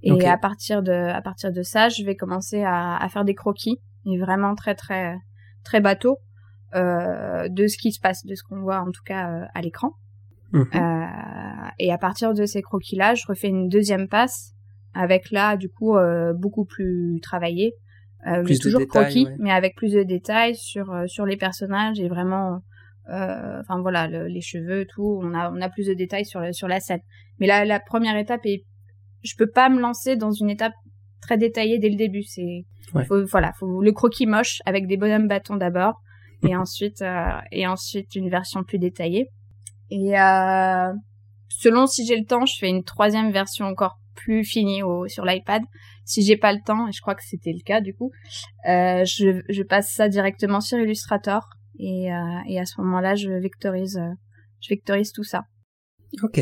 [0.04, 3.36] Et à partir de à partir de ça, je vais commencer à, à faire des
[3.36, 5.16] croquis et vraiment très très
[5.64, 6.18] très bateau
[6.76, 9.62] euh, de ce qui se passe, de ce qu'on voit en tout cas euh, à
[9.62, 9.92] l'écran.
[10.54, 10.68] Mhm.
[10.76, 11.06] Euh,
[11.80, 14.54] et à partir de ces croquis-là, je refais une deuxième passe
[14.94, 17.74] avec là, du coup, euh, beaucoup plus travaillé.
[18.28, 19.36] Euh, Plus toujours détails, croquis, ouais.
[19.40, 22.60] mais avec plus de détails sur euh, sur les personnages et vraiment,
[23.10, 25.20] euh, enfin voilà, le- les cheveux, tout.
[25.24, 27.00] On a on a plus de détails sur le- sur la scène.
[27.40, 28.64] Mais là, la première étape est,
[29.24, 30.74] je peux pas me lancer dans une étape
[31.22, 32.24] très détaillée dès le début.
[32.24, 33.06] C'est Ouais.
[33.06, 36.02] faut, voilà, faut le croquis moche avec des bonhommes bâtons d'abord
[36.48, 39.30] et ensuite euh, et ensuite une version plus détaillée.
[39.90, 40.94] Et euh,
[41.50, 45.26] selon si j'ai le temps, je fais une troisième version encore plus finie au, sur
[45.26, 45.62] l'iPad.
[46.06, 48.12] Si j'ai pas le temps, et je crois que c'était le cas du coup,
[48.68, 51.48] euh, je, je passe ça directement sur Illustrator
[51.80, 54.14] et, euh, et à ce moment-là, je vectorise, euh,
[54.62, 55.44] je vectorise tout ça.
[56.22, 56.42] Ok,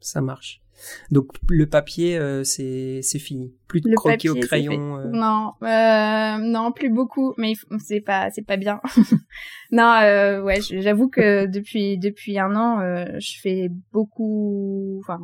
[0.00, 0.63] ça marche.
[1.10, 3.54] Donc le papier, euh, c'est c'est fini.
[3.68, 4.98] Plus de Le croquis au papier, c'est crayon.
[4.98, 8.80] euh, Non, euh, non, plus beaucoup, mais c'est pas, c'est pas bien.
[9.72, 15.20] non, euh, ouais, j'avoue que depuis depuis un an, euh, je fais beaucoup, enfin,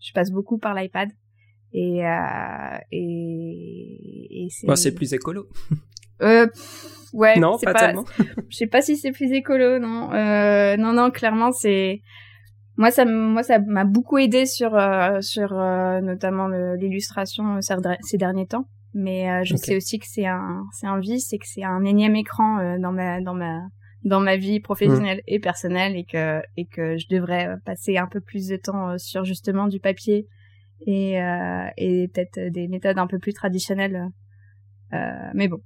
[0.00, 1.08] je passe beaucoup par l'iPad
[1.72, 4.66] et euh, et, et c'est.
[4.66, 5.46] bon, c'est plus écolo.
[6.18, 8.04] Pff, ouais, non, c'est pas, tellement.
[8.50, 10.10] je sais pas si c'est plus écolo, non.
[10.76, 12.02] Non, non, clairement, c'est
[12.80, 18.16] moi ça, moi ça m'a beaucoup aidé sur euh, sur euh, notamment l'illustration euh, ces
[18.16, 18.64] derniers temps.
[18.94, 21.84] Mais euh, je sais aussi que c'est un c'est un vice et que c'est un
[21.84, 23.60] énième écran euh, dans ma dans ma
[24.04, 28.06] dans ma vie professionnelle et personnelle et que et que je devrais euh, passer un
[28.06, 30.26] peu plus de temps sur justement du papier
[30.86, 34.08] et euh, et peut-être des méthodes un peu plus traditionnelles.
[34.94, 35.60] Euh, mais bon,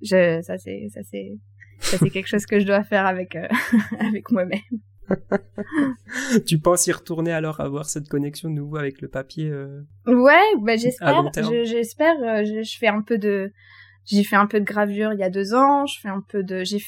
[0.00, 1.38] je ça c'est ça c'est
[1.80, 3.48] ça c'est quelque chose que je dois faire avec euh,
[4.00, 4.80] avec moi-même.
[6.46, 10.40] tu penses y retourner alors avoir cette connexion de nouveau avec le papier euh, Ouais,
[10.60, 11.08] bah j'espère.
[11.64, 12.14] J'espère.
[12.22, 13.52] euh, je, je fais un peu de.
[14.04, 15.84] J'ai fait un peu de gravure il y a deux ans.
[15.86, 16.64] Je fais un peu de.
[16.64, 16.78] J'ai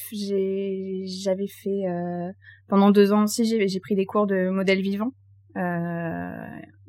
[1.23, 2.31] j'avais fait euh,
[2.69, 3.45] pendant deux ans aussi.
[3.45, 5.13] J'ai pris des cours de modèle vivant
[5.57, 6.47] euh,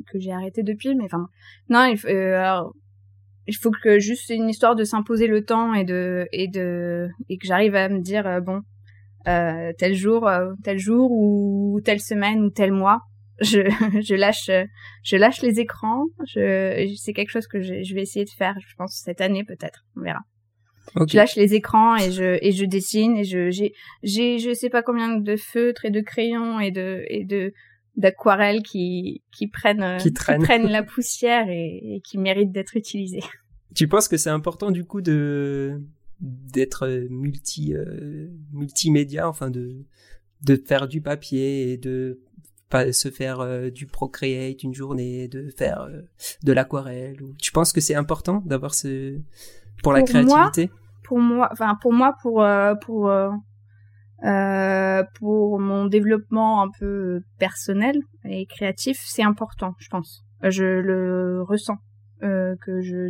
[0.10, 0.96] que j'ai arrêté depuis.
[0.96, 1.28] Mais enfin
[1.70, 2.74] non, il faut, euh, alors,
[3.48, 7.10] il faut que juste c'est une histoire de s'imposer le temps et de et de
[7.28, 8.62] et que j'arrive à me dire bon
[9.28, 13.02] euh, tel jour euh, tel jour ou telle semaine ou tel mois
[13.42, 13.62] je
[14.02, 14.50] je lâche
[15.04, 16.06] je lâche les écrans.
[16.28, 19.44] Je, c'est quelque chose que je, je vais essayer de faire, je pense cette année
[19.44, 19.84] peut-être.
[19.98, 20.22] On verra.
[21.08, 24.70] Je lâche les écrans et je et je dessine et je j'ai j'ai je sais
[24.70, 27.54] pas combien de feutres et de crayons et de et de
[27.96, 33.24] d'aquarelles qui qui prennent euh, Qui prennent la poussière et, et qui méritent d'être utilisées.
[33.76, 35.80] Tu penses que c'est important du coup de
[36.22, 39.86] d'être euh, multi euh, multimédia, enfin de
[40.44, 42.20] de faire du papier et de
[42.70, 46.02] pas se faire euh, du Procreate une journée, de faire euh,
[46.44, 47.22] de l'aquarelle.
[47.22, 49.20] ou- Tu penses que c'est important d'avoir ce
[49.84, 50.72] pour la moi, créativité?
[51.04, 53.12] Pour moi, enfin pour moi pour euh, pour
[55.20, 60.24] pour mon développement un peu personnel et créatif, c'est important, je pense.
[60.44, 61.78] Je le ressens
[62.24, 63.10] euh, que je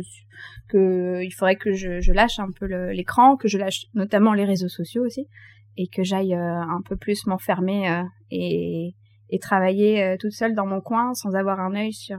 [0.68, 4.44] que il faudrait que je, je lâche un peu l'écran, que je lâche notamment les
[4.44, 5.26] réseaux sociaux aussi,
[5.76, 8.94] et que j'aille euh, un peu plus m'enfermer euh, et
[9.30, 12.18] et travailler euh, toute seule dans mon coin sans avoir un œil sur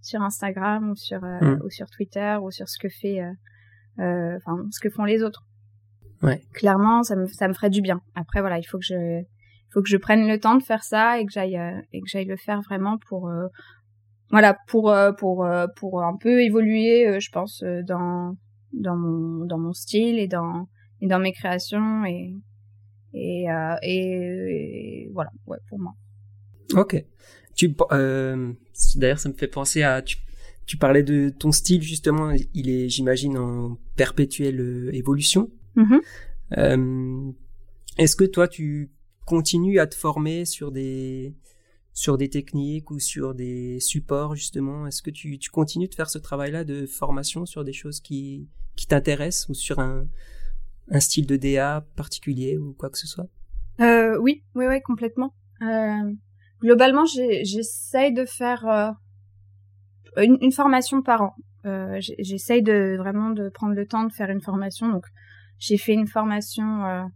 [0.00, 1.60] sur Instagram ou sur Mm.
[1.64, 3.20] ou sur Twitter ou sur ce que fait
[3.98, 5.44] enfin ce que font les autres.
[6.22, 6.40] Ouais.
[6.52, 8.00] Clairement, ça me ça me ferait du bien.
[8.14, 9.22] Après voilà, il faut que je
[9.72, 11.60] faut que je prenne le temps de faire ça et que j'aille
[11.92, 13.30] et que j'aille le faire vraiment pour
[14.30, 18.36] voilà pour pour pour un peu évoluer, je pense dans
[18.72, 20.68] dans mon dans mon style et dans
[21.00, 22.34] et dans mes créations et
[23.14, 23.46] et,
[23.82, 25.94] et, voilà ouais pour moi.
[26.74, 27.04] Ok.
[27.54, 27.74] Tu
[28.96, 30.18] d'ailleurs ça me fait penser à tu
[30.68, 35.50] tu parlais de ton style justement, il est, j'imagine, en perpétuelle euh, évolution.
[35.76, 36.00] Mm-hmm.
[36.58, 37.32] Euh,
[37.96, 38.90] est-ce que toi, tu
[39.24, 41.34] continues à te former sur des
[41.98, 46.18] sur des techniques ou sur des supports justement Est-ce que tu, continues de faire ce
[46.18, 50.06] travail-là de formation sur des choses qui qui t'intéressent ou sur un
[50.90, 53.26] un style de DA particulier ou quoi que ce soit?
[53.80, 55.34] Euh, Oui, oui, oui, complètement.
[55.60, 56.12] Euh,
[56.60, 58.64] globalement, j'essaye de faire
[60.16, 61.34] euh, une, formation par an.
[61.98, 64.88] J'essaye de vraiment de prendre le temps de faire une formation.
[64.88, 65.06] Donc,
[65.58, 67.10] j'ai fait une formation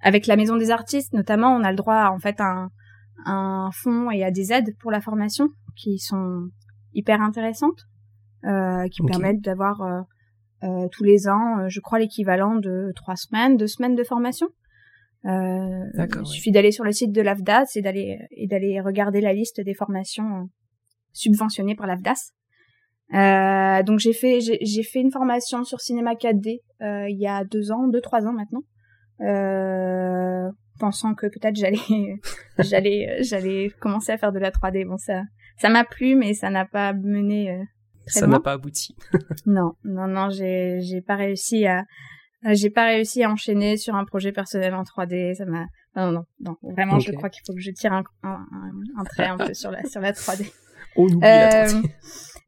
[0.00, 1.54] avec la Maison des Artistes, notamment.
[1.56, 2.70] On a le droit, en fait, à un,
[3.24, 6.48] un fonds et à des aides pour la formation qui sont
[6.94, 7.80] hyper intéressantes,
[8.44, 10.00] euh, qui permettent d'avoir euh,
[10.64, 14.48] euh, tous les ans, je crois, l'équivalent de trois semaines, deux semaines de formation.
[15.24, 19.60] Il suffit d'aller sur le site de l'AFDAS et d'aller et d'aller regarder la liste
[19.60, 20.48] des formations
[21.12, 22.32] subventionné par l'AFDAS.
[23.82, 27.72] Donc j'ai fait j'ai fait une formation sur cinéma 4D euh, il y a deux
[27.72, 28.62] ans, deux trois ans maintenant,
[30.78, 31.78] pensant que peut-être j'allais
[32.58, 34.86] j'allais j'allais commencer à faire de la 3D.
[34.86, 35.22] Bon ça
[35.58, 37.62] ça m'a plu mais ça n'a pas mené euh,
[38.06, 38.96] très ça n'a pas abouti.
[39.46, 41.84] non non non j'ai j'ai pas réussi à
[42.44, 45.34] j'ai pas réussi à enchaîner sur un projet personnel en 3D.
[45.34, 48.46] Ça m'a non non non vraiment je crois qu'il faut que je tire un, un,
[48.98, 50.50] un trait un peu sur la sur la 3D.
[50.98, 51.82] Euh,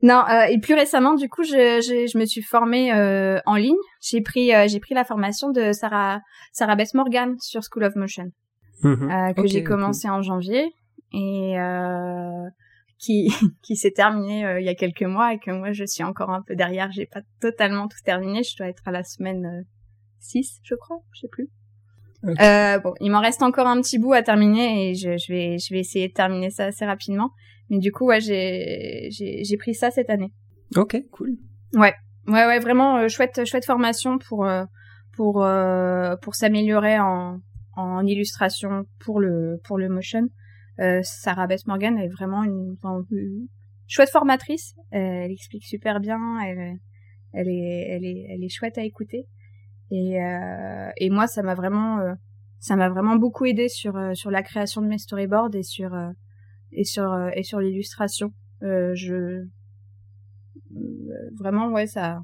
[0.03, 3.57] non, euh, et plus récemment, du coup, je, je, je me suis formée euh, en
[3.57, 3.77] ligne.
[4.01, 6.21] J'ai pris, j'ai pris la formation de Sarah,
[6.53, 8.31] Sarah Bess Morgan sur School of Motion,
[8.83, 9.35] mhm.
[9.35, 10.73] que j'ai commencé en janvier
[11.13, 11.57] et
[12.99, 13.31] qui,
[13.63, 16.43] qui s'est terminée il y a quelques mois et que moi, je suis encore un
[16.43, 16.91] peu derrière.
[16.93, 18.43] J'ai pas totalement tout terminé.
[18.43, 19.67] Je dois être à la semaine
[20.21, 21.49] 6, je crois, je sais plus.
[22.25, 25.59] Euh, bon, il m'en reste encore un petit bout à terminer et je, je, vais,
[25.59, 27.31] je vais essayer de terminer ça assez rapidement.
[27.71, 30.33] Mais du coup, ouais, j'ai, j'ai, j'ai pris ça cette année.
[30.77, 31.37] Ok, cool.
[31.75, 31.95] Ouais,
[32.27, 34.65] ouais, ouais, vraiment euh, chouette, chouette formation pour euh,
[35.13, 37.41] pour euh, pour s'améliorer en
[37.75, 40.29] en illustration pour le pour le motion.
[41.03, 42.75] Sarah Beth Morgan est vraiment une,
[43.11, 43.49] une
[43.87, 44.75] chouette formatrice.
[44.91, 46.19] elle explique super bien.
[46.41, 46.79] Elle,
[47.35, 49.27] elle est elle est elle est chouette à écouter.
[49.91, 50.17] Et
[50.97, 51.99] et moi, ça m'a vraiment
[52.61, 55.91] ça m'a vraiment beaucoup aidé sur sur la création de mes storyboards et sur
[56.73, 58.33] et sur euh, et sur l'illustration.
[58.63, 59.47] Euh, je euh,
[61.39, 62.23] vraiment ouais ça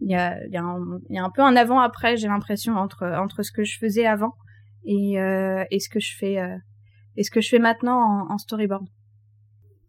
[0.00, 3.42] il y a il y a un, peu un avant après j'ai l'impression entre entre
[3.42, 4.34] ce que je faisais avant
[4.84, 6.36] et et ce que je fais
[7.16, 8.86] et ce que je fais maintenant en, storyboard.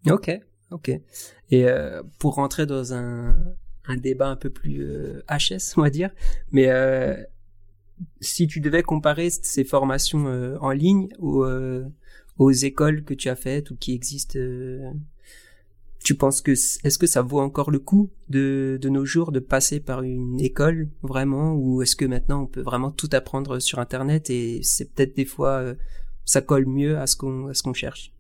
[0.10, 0.32] Ok,
[0.72, 0.92] ok.
[1.52, 1.68] Et
[2.20, 3.36] pour rentrer dans un
[3.90, 4.86] un débat un peu plus
[5.30, 6.10] HS, on va dire,
[6.52, 6.68] mais
[8.22, 10.26] si tu devais comparer ces formations
[10.62, 11.10] en ligne
[12.38, 14.92] aux écoles que tu as faites ou qui existent euh,
[16.04, 19.40] tu penses que est-ce que ça vaut encore le coup de, de nos jours de
[19.40, 23.80] passer par une école vraiment ou est-ce que maintenant on peut vraiment tout apprendre sur
[23.80, 25.76] internet et c'est peut-être des fois euh,
[26.24, 28.14] ça colle mieux à ce qu'on à ce qu'on cherche?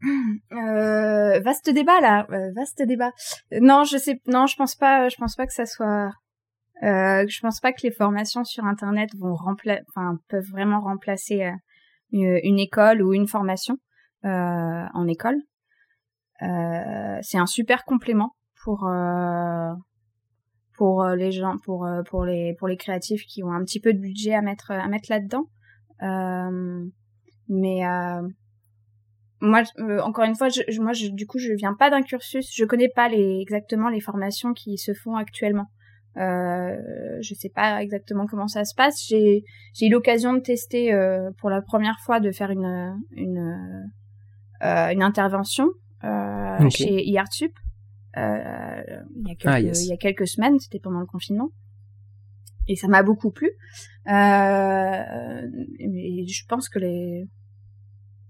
[0.52, 2.26] Euh, vaste débat là.
[2.54, 3.12] Vaste débat.
[3.60, 6.10] Non je sais non je pense pas je pense pas que ça soit
[6.82, 11.52] euh, je pense pas que les formations sur internet vont remplacer enfin peuvent vraiment remplacer
[12.14, 13.78] euh, une école ou une formation
[14.24, 15.36] euh, en école.
[16.42, 18.88] Euh, c'est un super complément pour
[20.76, 23.98] pour les gens, pour pour les pour les créatifs qui ont un petit peu de
[23.98, 25.46] budget à mettre à mettre là-dedans.
[27.48, 27.82] mais
[29.40, 29.62] moi,
[30.02, 32.88] encore une fois, je, moi, je, du coup, je viens pas d'un cursus, je connais
[32.88, 35.66] pas les, exactement les formations qui se font actuellement.
[36.18, 36.76] Euh,
[37.22, 39.06] je sais pas exactement comment ça se passe.
[39.06, 39.44] J'ai
[39.74, 43.90] j'ai eu l'occasion de tester euh, pour la première fois de faire une une
[44.62, 45.68] euh, une intervention
[46.04, 47.52] euh, chez IARTUP
[48.18, 50.58] euh, il y a quelques ah, il y a quelques semaines.
[50.58, 51.50] C'était pendant le confinement
[52.68, 53.50] et ça m'a beaucoup plu.
[54.06, 54.10] Euh,
[55.78, 57.26] mais je pense que les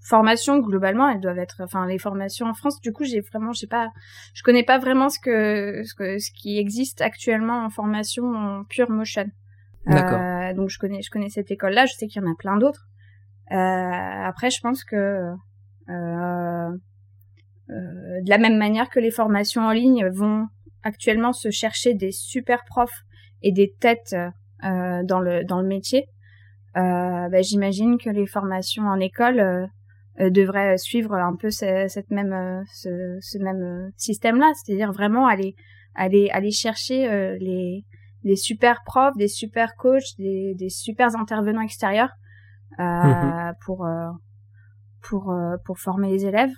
[0.03, 3.69] formations globalement elles doivent être enfin les formations en France du coup j'ai vraiment j'ai
[3.69, 3.89] pas
[4.35, 8.65] je connais pas vraiment ce que ce que ce qui existe actuellement en formation en
[8.65, 9.31] pure motion.
[9.89, 12.35] Euh, donc je connais je connais cette école là je sais qu'il y en a
[12.37, 12.89] plein d'autres.
[13.51, 15.33] Euh, après je pense que
[15.89, 16.71] euh,
[17.71, 20.47] euh, de la même manière que les formations en ligne vont
[20.83, 23.05] actuellement se chercher des super profs
[23.43, 24.17] et des têtes
[24.65, 26.07] euh, dans le dans le métier
[26.75, 29.69] bah, j'imagine que les formations en école
[30.19, 35.55] devrait suivre un peu cette même ce, ce même système là c'est-à-dire vraiment aller
[35.95, 37.85] aller aller chercher les
[38.25, 42.11] des super profs, des super coachs, des, des super intervenants extérieurs
[42.79, 43.55] euh, mhm.
[43.65, 44.11] pour euh,
[45.01, 46.53] pour euh, pour former les élèves.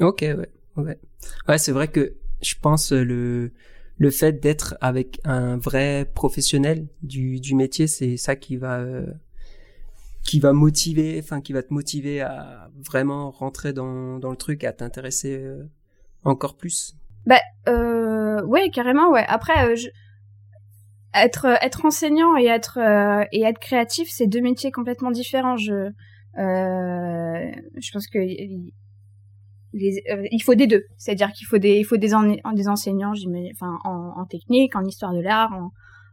[0.00, 0.98] Ok, ouais, ouais,
[1.48, 3.52] ouais, c'est vrai que je pense le
[3.98, 8.84] le fait d'être avec un vrai professionnel du du métier, c'est ça qui va
[10.24, 14.64] qui va motiver, enfin qui va te motiver à vraiment rentrer dans dans le truc,
[14.64, 15.44] à t'intéresser
[16.24, 16.94] encore plus?
[17.26, 19.24] Bah euh, ouais, carrément, ouais.
[19.28, 19.88] Après, je,
[21.14, 25.56] être être enseignant et être euh, et être créatif, c'est deux métiers complètement différents.
[25.56, 25.90] Je
[26.38, 28.68] euh, je pense que euh,
[29.74, 32.12] il faut des deux, c'est-à-dire qu'il faut des il faut des
[32.54, 33.12] des enseignants,
[33.60, 35.52] en, en, technique, en histoire de l'art,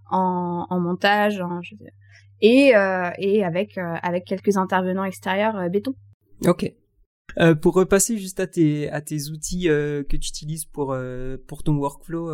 [0.09, 1.89] en, montage, et euh,
[2.41, 5.93] et avec avec quelques intervenants extérieurs béton.
[6.45, 6.71] Ok.
[7.61, 10.95] pour repasser juste à tes à tes outils que tu utilises pour
[11.47, 12.29] pour ton workflow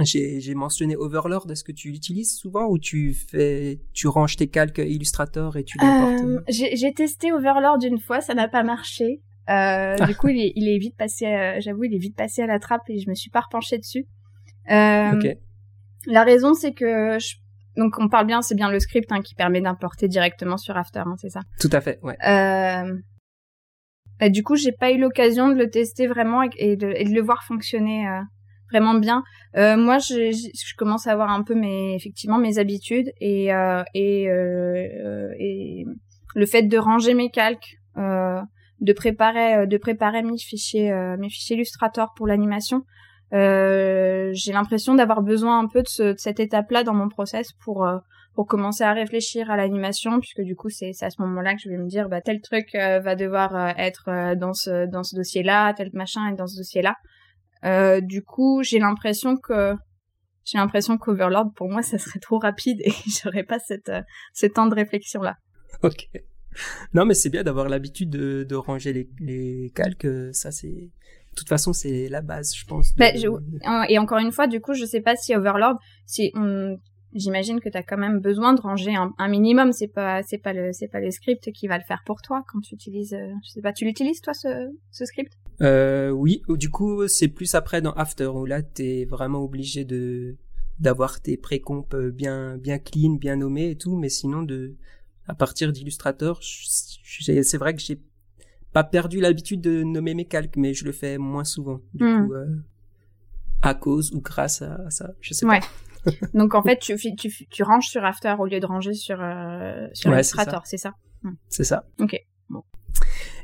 [0.00, 1.50] j'ai mentionné Overlord.
[1.50, 5.78] Est-ce que tu l'utilises souvent ou tu fais, tu ranges tes calques Illustrator et tu
[5.78, 9.22] les portes euh, J'ai testé Overlord une fois, ça n'a pas marché.
[9.50, 11.26] Euh, du coup, il est, il est vite passé,
[11.60, 14.06] j'avoue, il est vite passé à la trappe et je me suis pas repenchée dessus.
[14.70, 15.34] Euh,
[16.06, 17.36] La raison, c'est que je,
[17.76, 21.00] donc on parle bien, c'est bien le script hein, qui permet d'importer directement sur After,
[21.00, 21.40] hein, c'est ça?
[21.60, 22.16] Tout à fait, ouais.
[22.26, 22.94] Euh,
[24.20, 27.12] bah, du coup, j'ai pas eu l'occasion de le tester vraiment et, de, et de,
[27.12, 28.20] le voir fonctionner euh,
[28.70, 29.24] vraiment bien.
[29.56, 33.82] Euh, moi, je, je, commence à avoir un peu mes effectivement mes habitudes et euh,
[33.94, 35.84] et, euh, et
[36.34, 38.40] le fait de ranger mes calques, euh,
[38.80, 42.82] de préparer de préparer mes fichiers mes fichiers Illustrator pour l'animation.
[43.32, 47.86] J'ai l'impression d'avoir besoin un peu de, ce, de cette étape-là dans mon process pour
[48.34, 51.68] pour commencer à réfléchir à l'animation puisque du coup c'est à ce moment-là que je
[51.68, 55.90] vais me dire bah tel truc va devoir être dans ce dans ce dossier-là, tel
[55.94, 56.94] machin est dans ce dossier-là.
[57.64, 59.74] Euh, du coup, j'ai l'impression que
[60.44, 64.02] j'ai l'impression qu'Overlord pour moi ça serait trop rapide et j'aurais pas cette euh,
[64.34, 65.36] ce temps de réflexion là.
[65.82, 66.08] Ok.
[66.92, 70.92] Non mais c'est bien d'avoir l'habitude de, ranger les calques, ça c'est
[71.34, 72.94] de toute façon c'est la base je pense.
[72.96, 73.10] Bah,
[73.88, 76.78] et encore une fois du coup je sais pas si Overlord si on
[77.14, 79.72] j'imagine que tu as quand même besoin de ranger un, un minimum.
[79.72, 82.44] C'est pas, c'est pas le, c'est pas le script qui va le faire pour toi
[82.52, 83.14] quand tu utilises.
[83.14, 84.48] Euh, je sais pas, tu l'utilises toi ce,
[84.90, 85.32] ce script?
[85.62, 86.42] Euh, Oui.
[86.48, 90.36] Du coup, c'est plus après dans After où là t'es vraiment obligé de
[90.80, 93.96] d'avoir tes précompes bien bien clean, bien nommés et tout.
[93.96, 94.74] Mais sinon de
[95.26, 98.00] à partir d'Illustrator, c'est vrai que j'ai
[98.74, 101.80] pas perdu l'habitude de nommer mes calques, mais je le fais moins souvent.
[101.94, 102.26] Du hmm.
[102.26, 102.46] coup, euh,
[103.62, 105.60] à cause ou grâce à, ça, je sais ouais.
[106.34, 109.86] Donc en fait, tu, tu, tu ranges sur After au lieu de ranger sur, euh,
[109.94, 110.92] sur Illustrator, c'est ça?
[111.22, 111.34] Hmm.
[111.48, 111.86] C'est ça.
[112.00, 112.16] Ok.
[112.50, 112.62] Bon.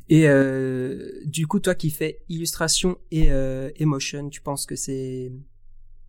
[0.09, 3.31] Et euh, du coup, toi qui fais illustration et
[3.77, 5.33] emotion, tu penses que c'est,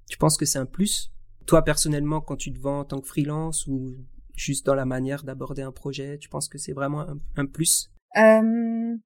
[0.10, 1.12] tu penses que c'est un plus?
[1.46, 3.96] Toi personnellement, quand tu te vends en tant que freelance ou
[4.36, 7.92] juste dans la manière d'aborder un projet, tu penses que c'est vraiment un, un plus?
[8.18, 8.98] Euh,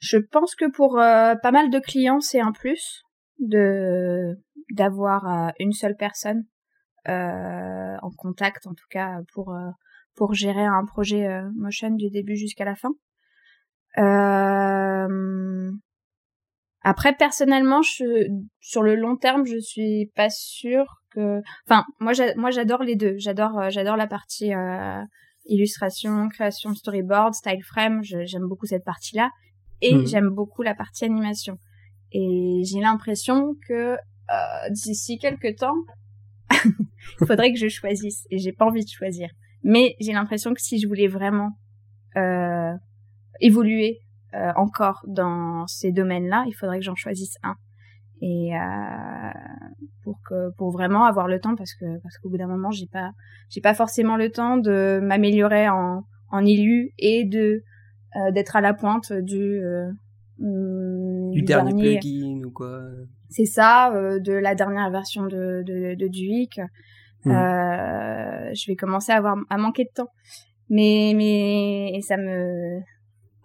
[0.00, 3.02] Je pense que pour euh, pas mal de clients, c'est un plus
[3.38, 4.34] de
[4.72, 6.44] d'avoir euh, une seule personne
[7.08, 9.70] euh, en contact, en tout cas pour euh,
[10.16, 12.90] pour gérer un projet euh, motion du début jusqu'à la fin.
[16.82, 18.26] Après, personnellement, je,
[18.60, 21.40] sur le long terme, je suis pas sûre que.
[21.66, 23.16] Enfin, moi, moi, j'adore les deux.
[23.18, 24.52] J'adore, j'adore la partie
[25.46, 28.00] illustration, création, storyboard, style frame.
[28.02, 29.30] J'aime beaucoup cette partie-là,
[29.80, 30.06] et mmh.
[30.06, 31.58] j'aime beaucoup la partie animation.
[32.12, 33.96] Et j'ai l'impression que
[34.70, 35.74] d'ici quelques temps,
[37.20, 39.30] il faudrait que je choisisse et j'ai pas envie de choisir.
[39.62, 41.50] Mais j'ai l'impression que si je voulais vraiment
[42.16, 42.74] euh,
[43.40, 44.00] évoluer
[44.34, 47.56] euh, encore dans ces domaines-là, il faudrait que j'en choisisse un.
[48.22, 49.30] Et euh,
[50.04, 52.86] pour que pour vraiment avoir le temps parce que parce qu'au bout d'un moment j'ai
[52.86, 53.12] pas
[53.48, 57.64] j'ai pas forcément le temps de m'améliorer en en illu et de euh,
[58.32, 59.90] d'être à la pointe du euh,
[60.38, 62.80] du, dernier, plugin ou quoi
[63.30, 66.60] c'est ça, euh, de la dernière version de, de, de Duik.
[67.24, 67.30] Mmh.
[67.30, 70.10] Euh, je vais commencer à avoir à manquer de temps.
[70.68, 72.80] Mais mais ça me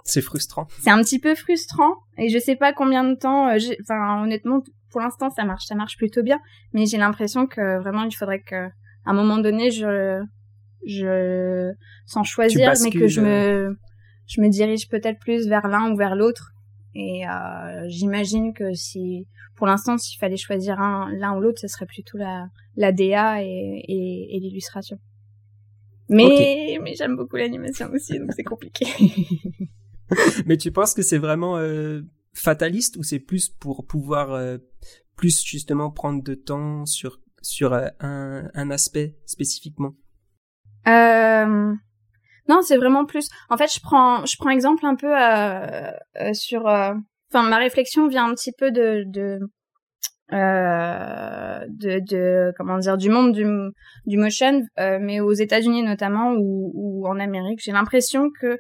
[0.04, 0.68] c'est frustrant.
[0.82, 3.48] C'est un petit peu frustrant et je sais pas combien de temps.
[3.48, 4.62] Euh, enfin, honnêtement,
[4.92, 6.40] pour l'instant, ça marche, ça marche plutôt bien.
[6.74, 8.72] Mais j'ai l'impression que vraiment, il faudrait que, à
[9.06, 10.24] un moment donné, je,
[10.86, 11.74] je,
[12.06, 13.78] sans choisir, mais que je me,
[14.28, 16.54] je me dirige peut-être plus vers l'un ou vers l'autre.
[16.94, 21.68] Et euh, j'imagine que si, pour l'instant, s'il fallait choisir un, l'un ou l'autre, ce
[21.68, 22.48] serait plutôt la,
[22.78, 24.98] la DA et, et, et l'illustration.
[26.08, 28.86] Mais, mais j'aime beaucoup l'animation aussi, donc c'est compliqué.
[30.46, 32.02] mais tu penses que c'est vraiment euh,
[32.34, 34.58] fataliste ou c'est plus pour pouvoir euh,
[35.16, 39.94] plus justement prendre de temps sur sur un, un aspect spécifiquement?
[40.88, 41.74] Euh,
[42.48, 43.30] Non, c'est vraiment plus.
[43.50, 45.14] En fait, je prends exemple un peu
[46.34, 46.66] sur.
[46.66, 49.40] Enfin, ma réflexion vient un petit peu de de
[52.14, 57.60] euh, comment dire du monde du, motion, euh, mais aux États-Unis notamment ou, en Amérique,
[57.64, 58.58] j'ai l'impression que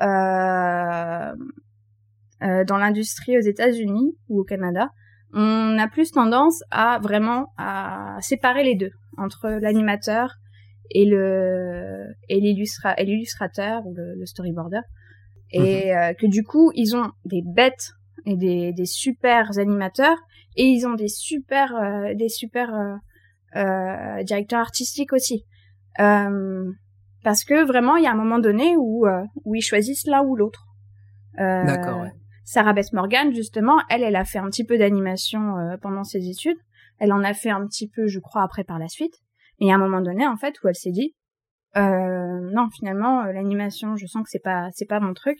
[0.00, 1.34] euh,
[2.42, 4.90] euh, dans l'industrie aux États-Unis ou au Canada,
[5.32, 10.34] on a plus tendance à vraiment à séparer les deux entre l'animateur
[10.90, 14.80] et le et l'illustrateur ou le, le storyboarder.
[15.50, 16.14] Et mhm.
[16.16, 17.92] que du coup ils ont des bêtes
[18.26, 20.18] et des, des super animateurs
[20.56, 22.94] et ils ont des super euh, des super euh,
[23.56, 25.44] euh, directeurs artistiques aussi.
[25.96, 29.06] Parce que vraiment il y a un moment donné où
[29.44, 30.66] où ils choisissent l'un ou l'autre.
[31.36, 32.12] D'accord ouais.
[32.44, 36.58] Sarah Beth Morgan justement elle elle a fait un petit peu d'animation pendant ses études.
[36.98, 39.14] Elle en a fait un petit peu je crois après par la suite
[39.60, 41.14] et a un moment donné en fait où elle s'est dit
[41.76, 45.38] euh, non finalement l'animation je sens que c'est pas c'est pas mon truc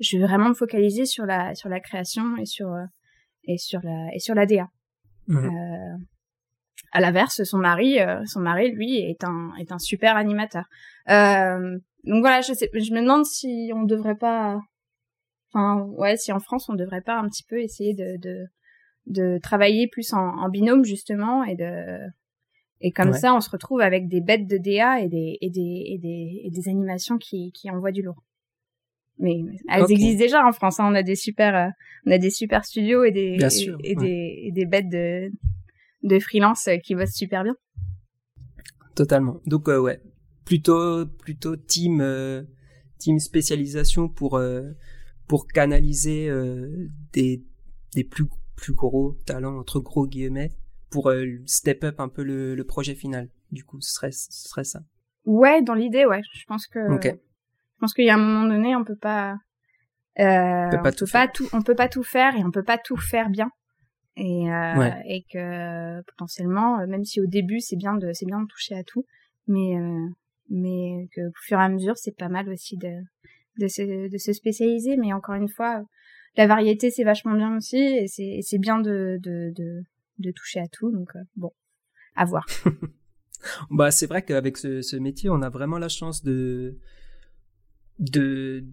[0.00, 2.84] je vais vraiment me focaliser sur la sur la création et sur euh,
[3.44, 4.68] et sur la et sur la DA.
[5.28, 5.36] Mmh.
[5.36, 5.96] Euh,
[6.92, 10.64] à l'inverse, son mari, euh, son mari, lui, est un est un super animateur.
[11.08, 14.58] Euh, donc voilà, je sais, je me demande si on devrait pas,
[15.52, 18.46] enfin ouais, si en France on devrait pas un petit peu essayer de de,
[19.06, 21.98] de travailler plus en, en binôme justement et de
[22.80, 25.84] et comme ça on se retrouve avec des bêtes de DA et des et des
[25.86, 28.22] et des, et des animations qui qui envoient du lourd
[29.20, 30.80] mais elles existent déjà en France.
[30.80, 30.88] Hein.
[30.90, 31.68] On a des super, euh,
[32.06, 33.38] on a des super studios et des
[33.84, 35.30] et, des et des bêtes de
[36.02, 37.54] de freelance euh, qui bossent super bien.
[38.94, 39.40] Totalement.
[39.46, 40.00] Donc euh, ouais,
[40.44, 42.02] plutôt plutôt team
[42.98, 44.40] team spécialisation pour
[45.28, 46.30] pour canaliser
[47.12, 47.44] des
[47.94, 48.24] des plus
[48.56, 50.52] plus gros talents entre gros guillemets
[50.90, 51.12] pour
[51.46, 53.28] step up un peu le, le projet final.
[53.50, 54.80] Du coup, ce serait ce serait ça.
[55.24, 56.20] Ouais, dans l'idée, ouais.
[56.32, 57.12] Je pense que okay.
[57.12, 59.36] Je pense qu'il y a un moment donné, on peut pas,
[60.18, 62.62] euh, on peut pas, tout, pas tout, on peut pas tout faire et on peut
[62.62, 63.50] pas tout faire bien.
[64.16, 68.40] Et, euh, et que potentiellement, euh, même si au début c'est bien de, c'est bien
[68.42, 69.06] de toucher à tout,
[69.46, 70.08] mais euh,
[70.50, 72.90] mais que au fur et à mesure c'est pas mal aussi de
[73.60, 74.98] de se, de se spécialiser.
[74.98, 75.82] Mais encore une fois,
[76.36, 79.80] la variété c'est vachement bien aussi et c'est c'est bien de, de de
[80.20, 80.90] de toucher à tout.
[80.90, 81.52] Donc euh, bon,
[82.16, 82.46] à voir.
[83.70, 86.76] bah c'est vrai qu'avec ce, ce métier, on a vraiment la chance de
[87.98, 88.64] de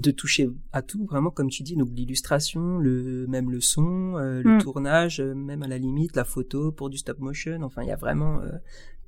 [0.00, 4.42] de toucher à tout vraiment comme tu dis donc l'illustration le même le son euh,
[4.42, 4.62] le mm.
[4.62, 7.92] tournage euh, même à la limite la photo pour du stop motion enfin il y
[7.92, 8.52] a vraiment euh,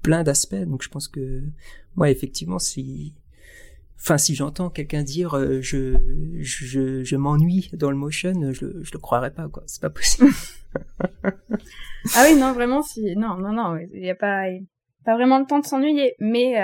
[0.03, 1.43] plein d'aspects donc je pense que
[1.95, 3.15] moi effectivement si
[4.01, 5.97] enfin si j'entends quelqu'un dire je
[6.41, 9.63] je, je m'ennuie dans le motion je je le croirais pas quoi.
[9.67, 10.31] C'est pas possible.
[12.15, 14.45] Ah oui non vraiment si non non non il y a pas
[15.05, 16.15] pas vraiment le temps de s'ennuyer.
[16.21, 16.55] Mais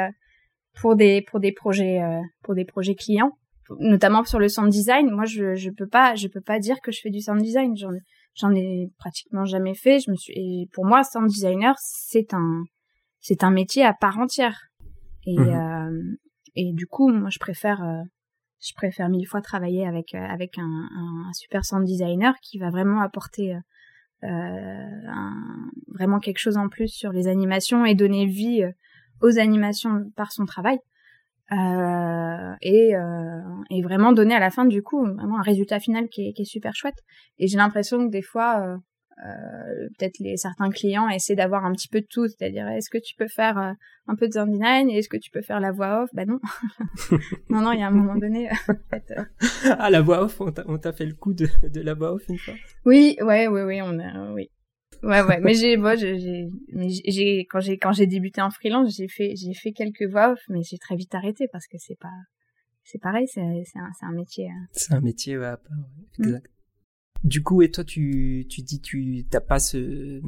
[0.81, 3.33] pour des pour des projets euh, pour des projets clients
[3.81, 6.93] notamment sur le sound design moi je je peux pas je peux pas dire que
[6.93, 7.77] je fais du sound design.
[7.77, 7.91] J'en
[8.35, 9.99] j'en ai pratiquement jamais fait.
[10.01, 12.65] Je me suis et pour moi sound designer c'est un
[13.21, 14.69] c'est un métier à part entière.
[15.27, 15.49] Et mhm.
[15.49, 16.17] euh,
[16.57, 18.03] et du coup moi je préfère euh,
[18.61, 23.01] je préfère mille fois travailler avec avec un, un, super sound designer qui va vraiment
[23.01, 23.57] apporter
[24.23, 28.65] un, vraiment quelque chose en plus sur les animations et donner vie
[29.21, 30.79] aux animations par son travail.
[31.53, 36.09] Euh, et, euh, et vraiment donner à la fin du coup vraiment un résultat final
[36.09, 36.99] qui est, qui est super chouette.
[37.39, 38.77] Et j'ai l'impression que des fois, euh,
[39.19, 42.99] euh, peut-être les certains clients essaient d'avoir un petit peu de tout, c'est-à-dire est-ce que
[42.99, 43.73] tu peux faire euh,
[44.07, 46.11] un peu de sound design et est-ce que tu peux faire la voix off?
[46.13, 46.41] Bah non,
[47.49, 48.51] non non, il y a un moment donné.
[48.51, 49.13] en fait,
[49.79, 52.39] ah la voix off, on t'a fait le coup de, de la voix off une
[52.39, 52.55] fois?
[52.85, 54.51] Oui, ouais, oui, oui, on a, oui,
[55.05, 56.49] ouais ouais mais j'ai moi j'ai
[56.79, 60.41] j'ai quand j'ai quand j'ai débuté en freelance j'ai fait j'ai fait quelques voix off
[60.49, 62.15] mais j'ai très vite arrêté parce que c'est pas
[62.83, 64.67] c'est pareil c'est c'est un un métier euh.
[64.73, 65.55] c'est un métier ouais,
[66.19, 66.25] mm.
[66.25, 66.54] exact
[67.25, 70.21] du coup et toi tu tu dis tu t'as pas ce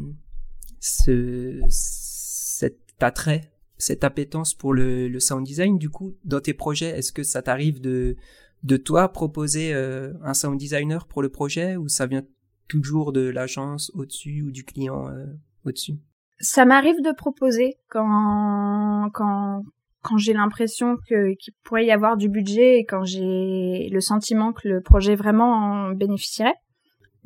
[0.80, 6.98] ce cet attrait cette appétence pour le, le sound design du coup dans tes projets
[6.98, 8.16] est-ce que ça t'arrive de
[8.62, 12.24] de toi proposer euh, un sound designer pour le projet ou ça vient
[12.68, 15.26] toujours de l'agence au-dessus ou du client euh,
[15.64, 15.94] au-dessus?
[16.40, 19.62] Ça m'arrive de proposer quand quand
[20.02, 24.52] quand j'ai l'impression que qu'il pourrait y avoir du budget et quand j'ai le sentiment
[24.52, 26.54] que le projet vraiment en bénéficierait.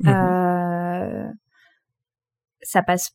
[0.07, 1.29] Euh,
[2.61, 3.11] ça passe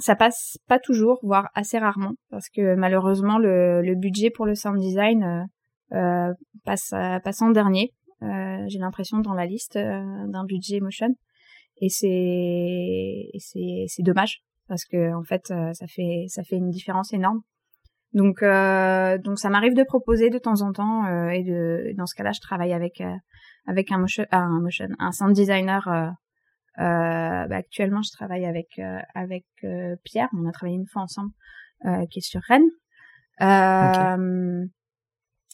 [0.00, 4.54] ça passe pas toujours, voire assez rarement, parce que malheureusement le, le budget pour le
[4.54, 5.48] sound design
[5.92, 6.32] euh,
[6.64, 6.90] passe
[7.24, 7.92] passe en dernier.
[8.20, 11.08] J'ai l'impression dans la liste d'un budget motion,
[11.80, 17.12] et c'est c'est c'est dommage parce que en fait ça fait ça fait une différence
[17.12, 17.40] énorme.
[18.12, 22.32] Donc donc ça m'arrive de proposer de temps en temps et de dans ce cas-là
[22.32, 23.02] je travaille avec
[23.68, 26.16] avec un motion un motion un sound designer
[26.78, 30.28] euh, bah, actuellement, je travaille avec euh, avec euh, Pierre.
[30.32, 31.32] On a travaillé une fois ensemble,
[32.10, 32.68] qui est sur Rennes.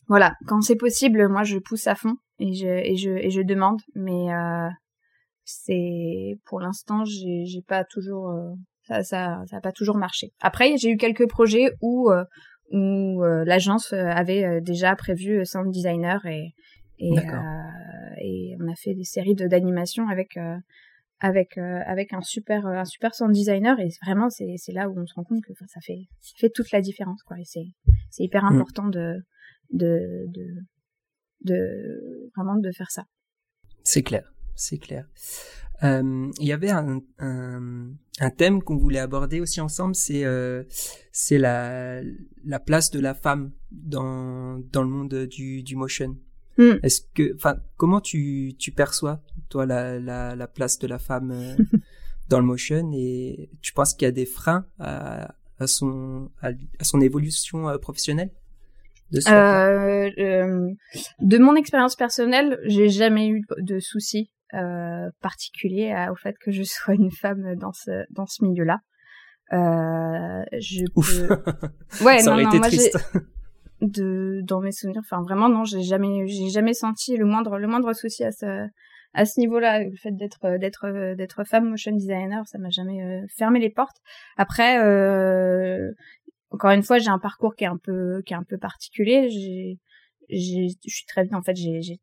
[0.06, 3.40] Voilà, quand c'est possible, moi je pousse à fond et je et je et je
[3.40, 4.26] demande, mais
[5.44, 8.30] c'est pour l'instant j'ai j'ai pas toujours
[8.82, 10.32] ça ça ça a pas toujours marché.
[10.40, 12.10] Après j'ai eu quelques projets où
[12.70, 16.54] où l'agence avait déjà prévu sound designer et
[16.98, 17.14] et,
[18.24, 20.36] et on a fait des séries de d'animation avec
[21.20, 24.88] avec euh, avec un super euh, un super sound designer et vraiment c'est c'est là
[24.88, 27.44] où on se rend compte que ça fait ça fait toute la différence quoi et
[27.44, 27.66] c'est
[28.10, 28.54] c'est hyper mm.
[28.54, 29.24] important de,
[29.72, 30.46] de de
[31.42, 33.04] de vraiment de faire ça
[33.84, 35.08] c'est clair c'est clair
[35.82, 37.88] euh, il y avait un, un,
[38.20, 40.62] un thème qu'on voulait aborder aussi ensemble, c'est euh,
[41.10, 42.00] c'est la
[42.44, 46.16] la place de la femme dans dans le monde du du motion.
[46.56, 46.78] Hmm.
[46.82, 51.30] Est-ce que, enfin, comment tu, tu perçois toi la, la, la place de la femme
[51.32, 51.56] euh,
[52.28, 56.52] dans le motion et tu penses qu'il y a des freins à, à son à,
[56.82, 58.30] son évolution euh, professionnelle
[59.10, 60.70] de, euh, euh,
[61.20, 66.62] de mon expérience personnelle, j'ai jamais eu de soucis euh, particuliers au fait que je
[66.62, 68.80] sois une femme dans ce dans ce milieu-là.
[69.52, 71.12] Euh, je Ouf.
[72.02, 72.98] Ouais, Ça non, aurait non, été moi triste
[73.84, 75.02] de dans mes souvenirs.
[75.04, 78.66] Enfin vraiment non j'ai jamais j'ai jamais senti le moindre le moindre souci à ce
[79.14, 79.84] à ce niveau-là.
[79.84, 83.96] Le fait d'être d'être d'être femme motion designer ça m'a jamais euh, fermé les portes.
[84.36, 85.92] Après euh,
[86.50, 89.28] encore une fois j'ai un parcours qui est un peu qui est un peu particulier.
[89.30, 89.78] J'ai
[90.30, 92.00] j'ai je suis très vite en fait j'ai j'ai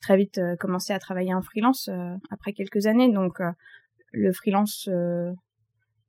[0.00, 3.12] très vite euh, commencé à travailler en freelance euh, après quelques années.
[3.12, 3.40] Donc
[4.12, 4.88] le freelance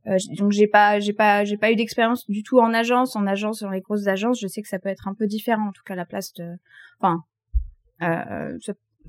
[0.07, 3.27] euh, donc j'ai pas j'ai pas j'ai pas eu d'expérience du tout en agence en
[3.27, 4.39] agence dans les grosses agences.
[4.39, 6.55] Je sais que ça peut être un peu différent en tout cas la place de
[6.99, 7.23] enfin
[8.01, 8.57] euh,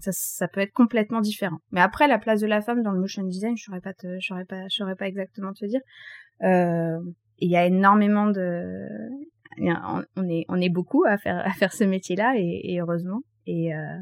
[0.00, 1.58] ça, ça, peut être complètement différent.
[1.70, 4.18] Mais après la place de la femme dans le motion design je saurais pas te,
[4.20, 5.80] je saurais pas je saurais pas exactement te dire.
[6.42, 6.98] Euh,
[7.38, 8.86] il y a énormément de
[10.16, 13.20] on est on est beaucoup à faire à faire ce métier là et, et heureusement.
[13.46, 13.98] Et euh,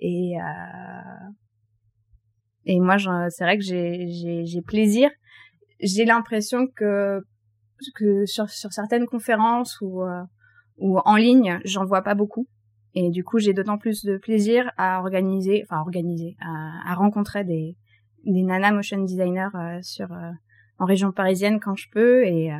[0.00, 1.30] et euh,
[2.66, 2.96] et moi
[3.30, 5.10] c'est vrai que j'ai j'ai plaisir
[5.80, 7.20] j'ai l'impression que
[7.94, 10.22] que sur sur certaines conférences ou euh,
[10.76, 12.48] ou en ligne, j'en vois pas beaucoup.
[12.94, 17.44] Et du coup, j'ai d'autant plus de plaisir à organiser, enfin organiser, à, à rencontrer
[17.44, 17.76] des
[18.24, 20.30] des nana motion designers euh, sur euh,
[20.78, 22.52] en région parisienne quand je peux et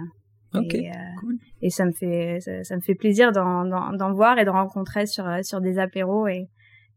[0.54, 0.90] et,
[1.20, 1.36] cool.
[1.60, 5.26] et, ça me fait ça, me fait plaisir d'en d'en voir et de rencontrer sur
[5.42, 6.48] sur des apéros et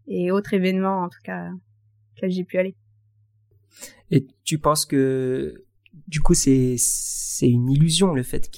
[0.08, 1.50] et autres événements en tout cas
[2.20, 2.76] que j'ai pu aller.
[4.10, 5.66] Et tu penses que
[6.08, 8.50] du coup, c'est c'est une illusion le fait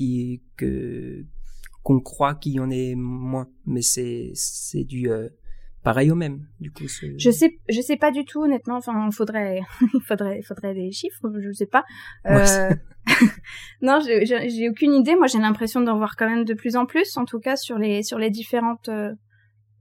[0.58, 1.26] que
[1.84, 5.30] qu'on croit qu'il y en ait moins, mais c'est c'est du euh,
[5.84, 6.48] pareil au même.
[6.60, 8.78] Du coup, je sais je sais pas du tout honnêtement.
[8.78, 9.62] Enfin, il faudrait
[9.94, 11.32] il faudrait faudrait des chiffres.
[11.40, 11.84] Je sais pas.
[12.28, 12.74] Euh...
[13.82, 15.16] non, j'ai aucune idée.
[15.16, 17.78] Moi, j'ai l'impression d'en voir quand même de plus en plus, en tout cas sur
[17.78, 19.14] les sur les différentes euh,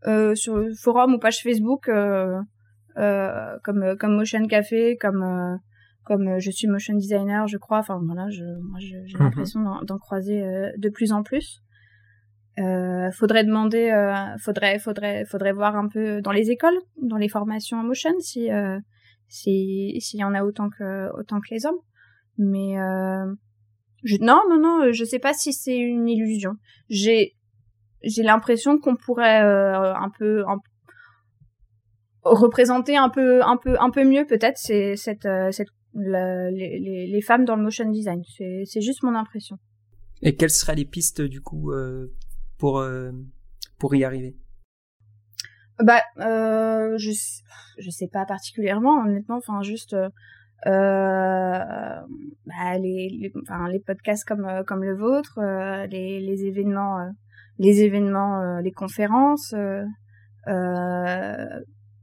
[0.07, 5.61] euh sur le forum ou page Facebook, comme comme Motion Café, comme
[6.13, 7.79] comme euh, je suis motion designer, je crois.
[7.79, 9.21] Enfin voilà, j'ai mhm.
[9.21, 11.63] l'impression d'en croiser euh, de plus en plus.
[12.59, 17.29] Euh, faudrait demander, euh, faudrait, faudrait, faudrait voir un peu dans les écoles, dans les
[17.29, 18.79] formations en motion, si euh,
[19.27, 21.79] si s'il y en a autant que autant que les hommes.
[22.37, 22.75] Mais
[24.05, 26.53] je, non, non, non, je sais pas si c'est une illusion.
[26.91, 27.33] J'ai
[28.03, 30.59] j'ai l'impression qu'on pourrait un peu un,
[32.23, 37.45] représenter un peu un peu un peu mieux peut-être c'est cette cette les, les, femmes
[37.45, 38.23] dans le motion design.
[38.65, 39.59] C'est juste mon impression.
[40.23, 42.13] Et quelles seraient les pistes du coup euh,
[42.59, 43.11] pour euh,
[43.79, 44.37] pour y arriver?
[45.83, 47.11] Bah, euh, je
[47.79, 49.39] je sais pas particulièrement honnêtement.
[49.39, 49.97] Enfin, juste
[50.65, 52.05] bah,
[52.79, 55.41] les, les, enfin, les podcasts comme comme le vôtre,
[55.91, 57.11] les, les événements,
[57.59, 59.55] les événements, les conférences.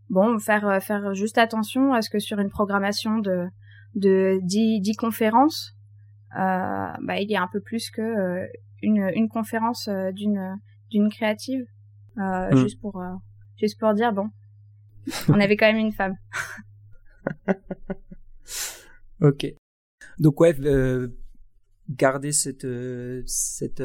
[0.10, 3.48] bon, faire faire juste attention à ce que sur une programmation de
[3.96, 5.76] de 10, 10 conférences,
[6.36, 8.48] euh, bah, il y a un peu plus que euh,
[8.82, 10.60] une, une conférence euh, d'une
[10.92, 11.66] d'une créative,
[12.18, 12.58] euh, mm.
[12.58, 13.04] juste pour
[13.58, 14.30] juste pour dire bon,
[15.28, 16.16] on avait quand même une femme.
[19.22, 19.48] ok.
[20.20, 20.56] Donc ouais,
[21.90, 22.68] garder cette
[23.26, 23.82] cette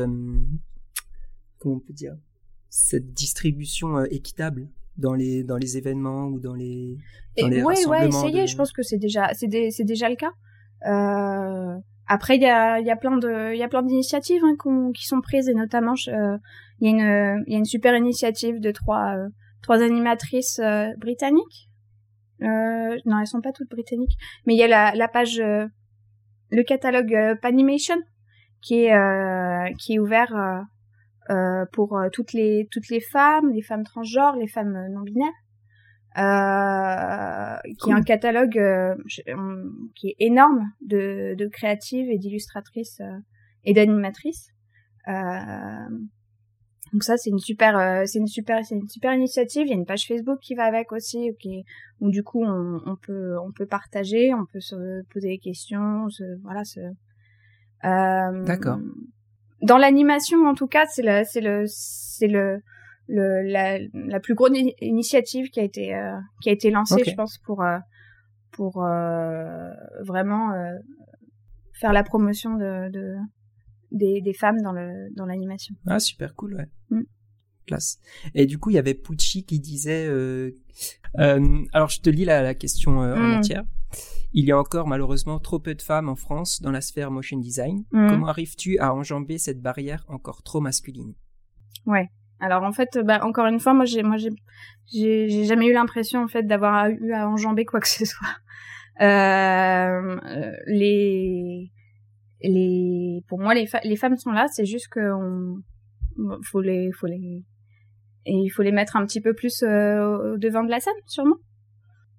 [1.58, 2.16] comment on peut dire
[2.68, 6.96] cette distribution équitable dans les dans les événements ou dans les
[7.38, 10.32] dans les ouais ouais essayer je pense que c'est déjà c'est c'est déjà le cas
[10.86, 14.42] euh, après il y a il y a plein de il y a plein d'initiatives
[14.44, 14.56] hein,
[14.94, 16.12] qui sont prises et notamment il
[16.80, 19.16] y a une il y a une super initiative de trois
[19.62, 20.60] trois animatrices
[20.98, 21.68] britanniques
[22.42, 24.16] euh, non, elles sont pas toutes britanniques.
[24.46, 25.66] Mais il y a la, la page, euh,
[26.50, 27.96] le catalogue euh, Panimation
[28.60, 30.60] qui est euh, qui est ouvert euh,
[31.72, 35.30] pour toutes les toutes les femmes, les femmes transgenres, les femmes non binaires.
[37.78, 38.60] qui est un catalogue
[39.94, 43.00] qui est énorme de, de créatives et d'illustratrices
[43.64, 44.50] et d'animatrices.
[46.94, 49.62] Donc ça c'est une super euh, c'est une super c'est une super initiative.
[49.66, 51.64] Il y a une page Facebook qui va avec aussi, qui
[51.98, 56.08] où du coup on, on, peut on peut partager, on peut se poser des questions,
[56.08, 56.64] se, voilà.
[56.64, 56.78] Se,
[57.84, 58.78] euh, D'accord.
[59.64, 62.60] Dans l'animation en tout cas, c'est le c'est le c'est le,
[63.08, 67.14] le la, la, plus grosse initiative qui a été euh, qui a été lancée, je
[67.14, 67.78] pense pour euh,
[68.52, 68.84] pour
[70.06, 70.52] vraiment
[71.72, 73.16] faire la promotion de, de
[73.94, 75.74] des, des femmes dans le dans l'animation.
[75.86, 76.68] Ah super cool ouais.
[76.90, 77.02] Mm.
[77.66, 77.98] Classe.
[78.34, 80.50] Et du coup il y avait Pucci qui disait euh,
[81.18, 83.38] euh, alors je te lis la, la question euh, en mm.
[83.38, 83.64] entière.
[84.32, 87.38] Il y a encore malheureusement trop peu de femmes en France dans la sphère motion
[87.38, 87.84] design.
[87.92, 88.08] Mm.
[88.08, 91.14] Comment arrives-tu à enjamber cette barrière encore trop masculine?
[91.86, 92.08] Ouais.
[92.40, 94.30] Alors en fait, bah, encore une fois, moi j'ai moi j'ai
[94.86, 98.36] j'ai jamais eu l'impression en fait d'avoir eu à enjamber quoi que ce soit.
[99.00, 100.16] Euh,
[100.66, 101.72] les
[102.40, 105.62] les pour moi les, les femmes sont là c'est juste que on
[106.44, 107.44] faut les faut les
[108.26, 110.94] et il faut les mettre un petit peu plus euh, au devant de la scène
[111.06, 111.38] sûrement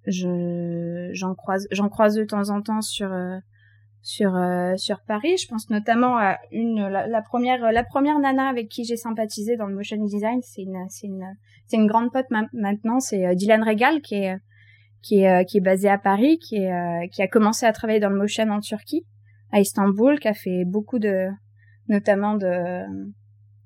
[0.08, 3.38] je j'en croise j'en croise de temps en temps sur euh,
[4.02, 8.70] sur euh, sur Paris je pense notamment à une la, première la première nana avec
[8.70, 11.26] qui j'ai sympathisé dans le motion design c'est une c'est une
[11.68, 14.38] c'est une grande pote maintenant c'est Dylan Regal qui est
[15.02, 18.10] qui est qui est basée à Paris qui est qui a commencé à travailler dans
[18.10, 19.06] le motion en Turquie
[19.52, 21.30] à Istanbul, qui a fait beaucoup de,
[21.88, 22.84] notamment de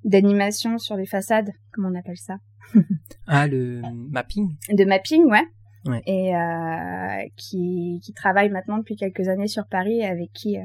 [0.05, 2.37] d'animation sur les façades, comme on appelle ça?
[3.27, 4.55] ah, le mapping?
[4.71, 5.45] De mapping, ouais.
[5.85, 6.01] Ouais.
[6.05, 10.63] Et euh, qui, qui travaille maintenant depuis quelques années sur Paris, avec qui, euh,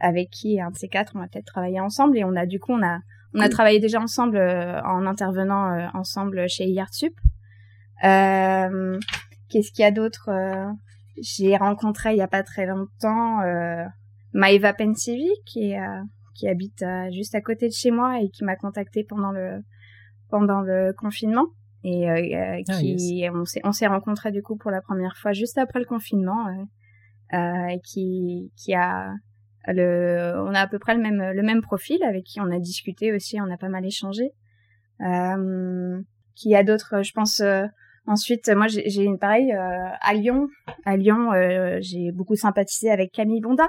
[0.00, 2.18] avec qui un de ces quatre, on va peut-être travailler ensemble.
[2.18, 3.00] Et on a du coup, on a,
[3.34, 7.14] on a travaillé déjà ensemble euh, en intervenant euh, ensemble chez IARTSUP.
[8.04, 8.98] Euh,
[9.48, 10.30] Qu'est-ce qu'il y a d'autre
[11.20, 13.40] J'ai rencontré il y a pas très longtemps
[14.32, 16.02] Maeva Pensivi qui euh,
[16.34, 19.62] qui habite euh, juste à côté de chez moi et qui m'a contacté pendant le
[20.30, 21.46] pendant le confinement
[21.84, 25.32] et euh, ah, qui on s'est on s'est rencontrés du coup pour la première fois
[25.32, 26.46] juste après le confinement
[27.32, 29.14] et qui qui a
[29.66, 32.58] le on a à peu près le même le même profil avec qui on a
[32.58, 34.30] discuté aussi on a pas mal échangé.
[36.34, 37.42] Qui a d'autres je pense
[38.04, 40.48] Ensuite, moi, j'ai une pareil à Lyon.
[40.84, 41.30] À Lyon,
[41.80, 43.68] j'ai beaucoup sympathisé avec Camille Bonda,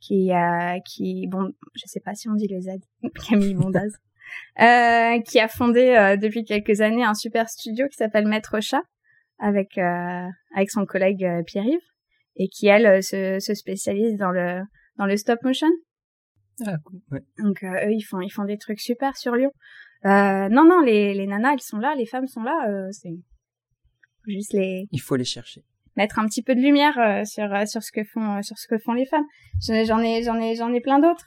[0.00, 2.68] qui euh, qui bon je sais pas si on dit le Z
[3.28, 3.82] Camille Bondaz.
[3.82, 3.90] euh,
[4.56, 8.82] qui a fondé euh, depuis quelques années un super studio qui s'appelle Maître Chat
[9.38, 11.78] avec euh, avec son collègue euh, Pierre-Yves
[12.36, 14.60] et qui elle se, se spécialise dans le
[14.96, 15.68] dans le stop motion.
[16.64, 17.00] Ah cool.
[17.10, 17.22] Ouais.
[17.38, 19.52] Donc eux ils font ils font des trucs super sur Lyon.
[20.04, 23.14] non non les les nanas elles sont là, les femmes sont là, c'est
[24.26, 24.88] juste les.
[24.90, 25.64] Il faut les chercher
[25.96, 28.58] mettre un petit peu de lumière euh, sur euh, sur ce que font euh, sur
[28.58, 29.24] ce que font les femmes.
[29.60, 31.26] J'en ai j'en ai j'en ai plein d'autres.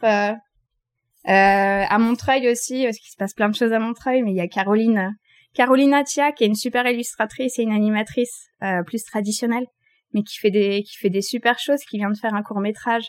[1.28, 4.38] Euh, à Montreuil aussi, parce qu'il se passe plein de choses à Montreuil, mais il
[4.38, 5.16] y a Caroline
[5.54, 8.50] Caroline Atia qui est une super illustratrice et une animatrice
[8.86, 9.66] plus traditionnelle,
[10.14, 12.62] mais qui fait des qui fait des super choses, qui vient de faire un court
[12.62, 13.06] métrage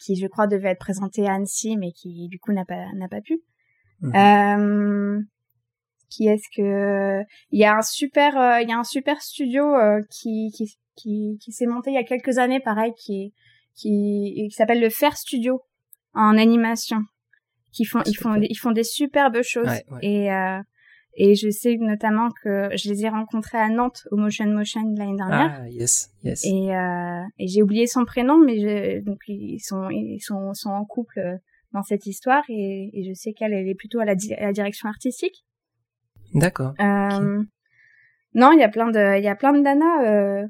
[0.00, 3.08] qui je crois devait être présenté à Annecy, mais qui du coup n'a pas n'a
[3.08, 3.40] pas pu.
[4.00, 5.22] Mmh
[6.14, 9.64] qui est-ce que il y a un super euh, il y a un super studio
[9.74, 13.34] euh, qui qui qui, qui s'est monté il y a quelques années pareil qui
[13.74, 15.60] qui qui s'appelle le Fair Studio
[16.14, 17.02] en animation
[17.72, 19.70] qui font ils font ils font des superbes choses
[20.02, 20.60] et euh,
[21.16, 25.16] et je sais notamment que je les ai rencontrés à Nantes au Motion Motion l'année
[25.16, 25.60] dernière.
[25.60, 26.44] Ah yes, yes.
[26.44, 30.70] Et, euh, et j'ai oublié son prénom, mais je, donc ils sont ils sont sont
[30.70, 31.20] en couple
[31.72, 34.52] dans cette histoire et, et je sais qu'elle elle est plutôt à la, à la
[34.52, 35.44] direction artistique.
[36.34, 36.74] D'accord.
[36.80, 37.42] Euh,
[38.34, 39.64] non, il y a plein de, il y a plein de.
[39.64, 40.46] Euh,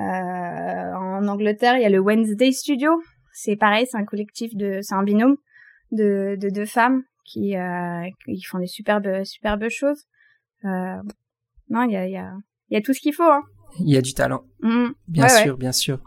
[0.00, 3.00] euh, en Angleterre, il y a le Wednesday Studio.
[3.40, 5.36] C'est pareil, c'est un collectif de, c'est un binôme
[5.92, 10.06] de de deux femmes qui euh, qui font des superbes superbes choses.
[10.64, 11.00] Euh,
[11.70, 12.32] non, il y a y a
[12.68, 13.22] il y a tout ce qu'il faut.
[13.22, 13.42] Hein.
[13.78, 14.42] Il y a du talent.
[14.62, 14.88] Mmh.
[15.06, 16.00] Bien sûr, bien sûr.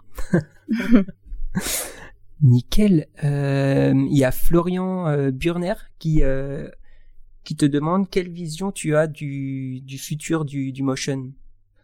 [2.41, 3.07] Nickel.
[3.23, 6.23] Il y a Florian Burner qui
[7.45, 11.31] qui te demande quelle vision tu as du, du futur du, du motion,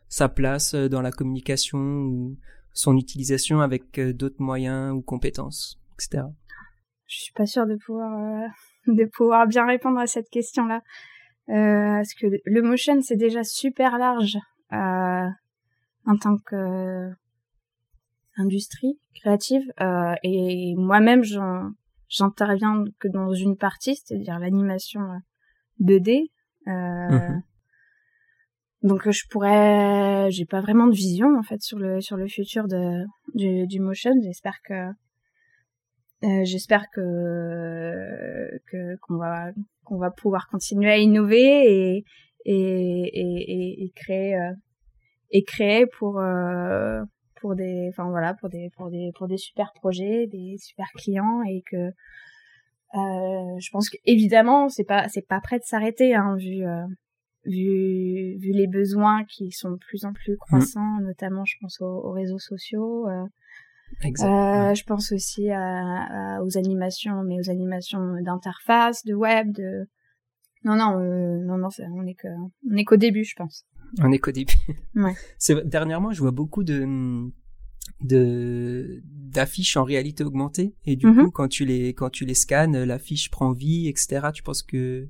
[0.09, 2.37] sa place dans la communication ou
[2.77, 6.23] son utilisation avec d'autres moyens ou compétences, etc.
[7.07, 8.11] Je suis pas sûre de pouvoir
[8.87, 10.81] de pouvoir bien répondre à cette question-là.
[11.49, 14.37] Euh, parce que le motion c'est déjà super large
[14.73, 15.27] euh,
[16.05, 17.09] en tant que euh,
[18.35, 21.23] industrie créative euh, et moi-même
[22.09, 25.01] j'interviens que dans une partie, c'est-à-dire l'animation
[25.81, 26.29] 2D.
[26.67, 27.43] Euh, mhm.
[28.87, 32.67] Donc je pourrais, j'ai pas vraiment de vision en fait sur le sur le futur
[32.69, 33.03] de
[33.35, 34.11] du, motion.
[34.23, 34.73] J'espère que
[36.23, 38.49] euh, j'espère que
[39.01, 39.51] qu'on va
[39.83, 42.05] qu'on va pouvoir continuer à innover et
[42.45, 44.53] et et, créer euh,
[45.31, 47.03] et créer pour euh,
[47.41, 51.41] pour des enfin voilà pour des pour des pour des super projets des super clients
[51.43, 51.91] et que
[52.95, 56.63] euh, je pense qu'évidemment c'est pas c'est pas prêt de s'arrêter hein, vu
[57.47, 60.37] vu vu les besoins qui sont de plus en plus mmh.
[60.37, 63.07] croissants notamment je pense aux, aux réseaux sociaux
[64.05, 69.87] euh, je pense aussi à, aux animations, mais aux animations d'interface, de web, de
[70.63, 72.27] non non euh, non non, on est que
[72.69, 73.65] on est qu'au début, je pense.
[73.99, 74.57] On est qu'au début.
[74.95, 75.15] Ouais.
[75.65, 77.29] Dernièrement, je vois beaucoup de
[78.01, 81.25] de d'affiches en réalité augmentée et du mm-hmm.
[81.25, 85.07] coup quand tu les quand tu les scannes l'affiche prend vie etc tu penses que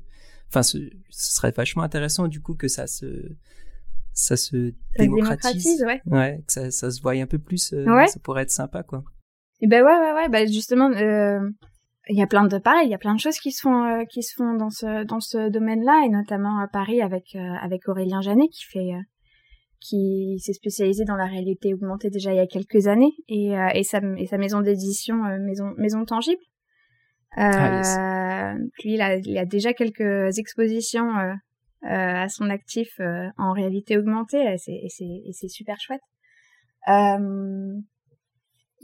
[0.50, 0.78] enfin ce,
[1.10, 3.36] ce serait vachement intéressant du coup que ça se
[4.18, 6.02] ça se démocratise, ouais.
[6.08, 8.08] ouais, que ça, ça se voit un peu plus, euh, ouais.
[8.08, 9.04] ça pourrait être sympa, quoi.
[9.62, 11.39] Et ben ouais, ouais, ouais, bah justement, euh,
[12.10, 13.84] il y a plein de pareil, il y a plein de choses qui se font,
[13.84, 17.54] euh, qui se font dans ce dans ce domaine-là, et notamment à Paris avec euh,
[17.62, 18.91] avec Aurélien Janet qui fait,
[19.80, 23.84] qui s'est spécialisé dans la réalité augmentée déjà il y a quelques années, et et
[23.84, 26.41] sa et sa maison d'édition maison maison tangible.
[27.38, 31.10] Ah, lui, il a, il a déjà quelques expositions
[31.84, 36.02] euh, à son actif euh, en réalité augmentée et c'est super chouette.
[36.88, 37.80] Euh,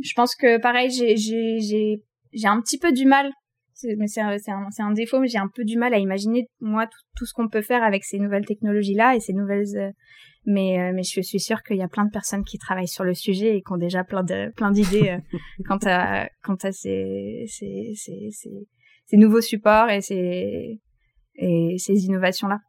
[0.01, 3.31] je pense que pareil, j'ai j'ai j'ai un petit peu du mal
[3.97, 4.37] mais c'est un,
[4.79, 7.63] un, défaut, mais j'ai un peu du mal à imaginer moi tout, ce qu'on peut
[7.63, 9.93] faire avec ces nouvelles technologies là et ces nouvelles.
[10.45, 13.13] Mais mais je suis sûre qu'il y a plein de personnes qui travaillent sur le
[13.13, 15.17] sujet et qui ont déjà plein de plein d'idées
[15.67, 18.29] quant à quant à ces ces, ces
[19.05, 20.79] ces nouveaux supports et ces
[21.35, 22.59] et ces innovations là.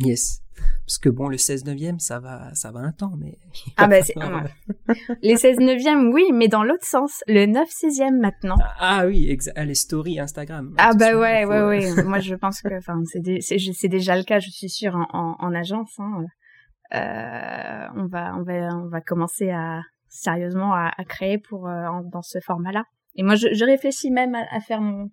[0.00, 0.42] Yes.
[0.86, 3.38] Parce que bon, le 16 neuvième, ça va, ça va un temps, mais.
[3.76, 4.14] Ah bah c'est,
[5.22, 8.56] les 16 neuvième, oui, mais dans l'autre sens, le 9 16e maintenant.
[8.60, 10.74] Ah, ah oui, ah, les stories Instagram.
[10.78, 12.02] Ah bah ouais, ouais, ouais.
[12.04, 15.98] Moi, je pense que, enfin, c'est, déjà le cas, je suis sûre, en, en, agence.
[15.98, 16.24] Hein.
[16.92, 21.86] Euh, on va, on va, on va commencer à sérieusement à, à créer pour euh,
[22.12, 22.82] dans ce format-là.
[23.14, 25.10] Et moi, je, je réfléchis même à, à faire mon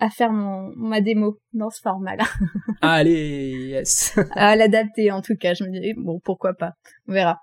[0.00, 2.24] à faire mon ma démo dans ce format-là.
[2.82, 4.18] Allez, yes.
[4.32, 6.72] à l'adapter en tout cas, je me dis bon pourquoi pas,
[7.06, 7.38] on verra.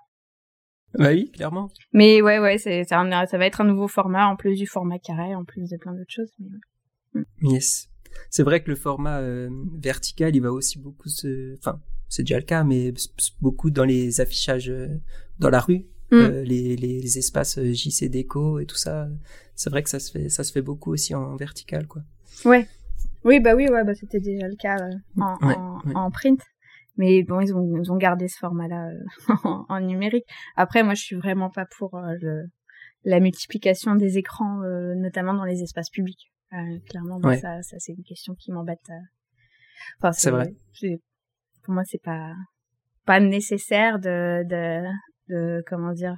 [0.94, 1.68] Bah oui, clairement.
[1.92, 5.34] Mais ouais ouais, c'est ça va être un nouveau format en plus du format carré,
[5.34, 6.32] en plus de plein d'autres choses.
[7.14, 7.22] Mm.
[7.42, 7.88] Yes.
[8.30, 9.48] C'est vrai que le format euh,
[9.78, 12.92] vertical, il va aussi beaucoup se, enfin, c'est déjà le cas, mais
[13.40, 14.88] beaucoup dans les affichages euh,
[15.38, 16.16] dans la rue, mm.
[16.16, 19.08] euh, les, les, les, espaces JC déco et tout ça.
[19.54, 22.02] C'est vrai que ça se fait, ça se fait beaucoup aussi en vertical, quoi.
[22.44, 22.68] Ouais.
[23.24, 26.40] Oui, bah oui, ouais, bah c'était déjà le cas euh, en, en, print.
[26.96, 29.34] Mais bon, ils ont, ils ont gardé ce format-là euh,
[29.68, 30.24] en, numérique.
[30.56, 32.44] Après, moi, je suis vraiment pas pour euh, le,
[33.04, 34.60] la multiplication des écrans,
[34.96, 36.30] notamment dans les espaces publics.
[36.88, 38.88] clairement, ça, ça c'est une question qui m'embête.
[39.98, 40.54] Enfin, c'est vrai.
[41.64, 42.32] Pour moi, c'est pas
[43.04, 44.84] pas nécessaire de, de,
[45.28, 46.16] de comment dire,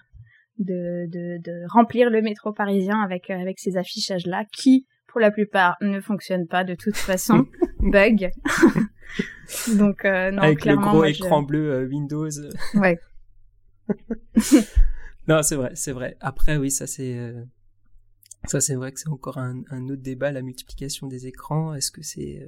[0.58, 5.30] de, de, de remplir le métro parisien avec avec ces affichages là qui pour la
[5.30, 7.46] plupart, ne fonctionnent pas de toute façon,
[7.80, 8.30] bug.
[9.76, 12.30] Donc euh, non, Avec le gros écran bleu euh, Windows.
[12.74, 12.98] Ouais.
[15.26, 16.16] non, c'est vrai, c'est vrai.
[16.20, 17.42] Après, oui, ça c'est euh,
[18.44, 21.74] ça c'est vrai que c'est encore un, un, autre débat, la multiplication des écrans.
[21.74, 22.46] Est-ce que c'est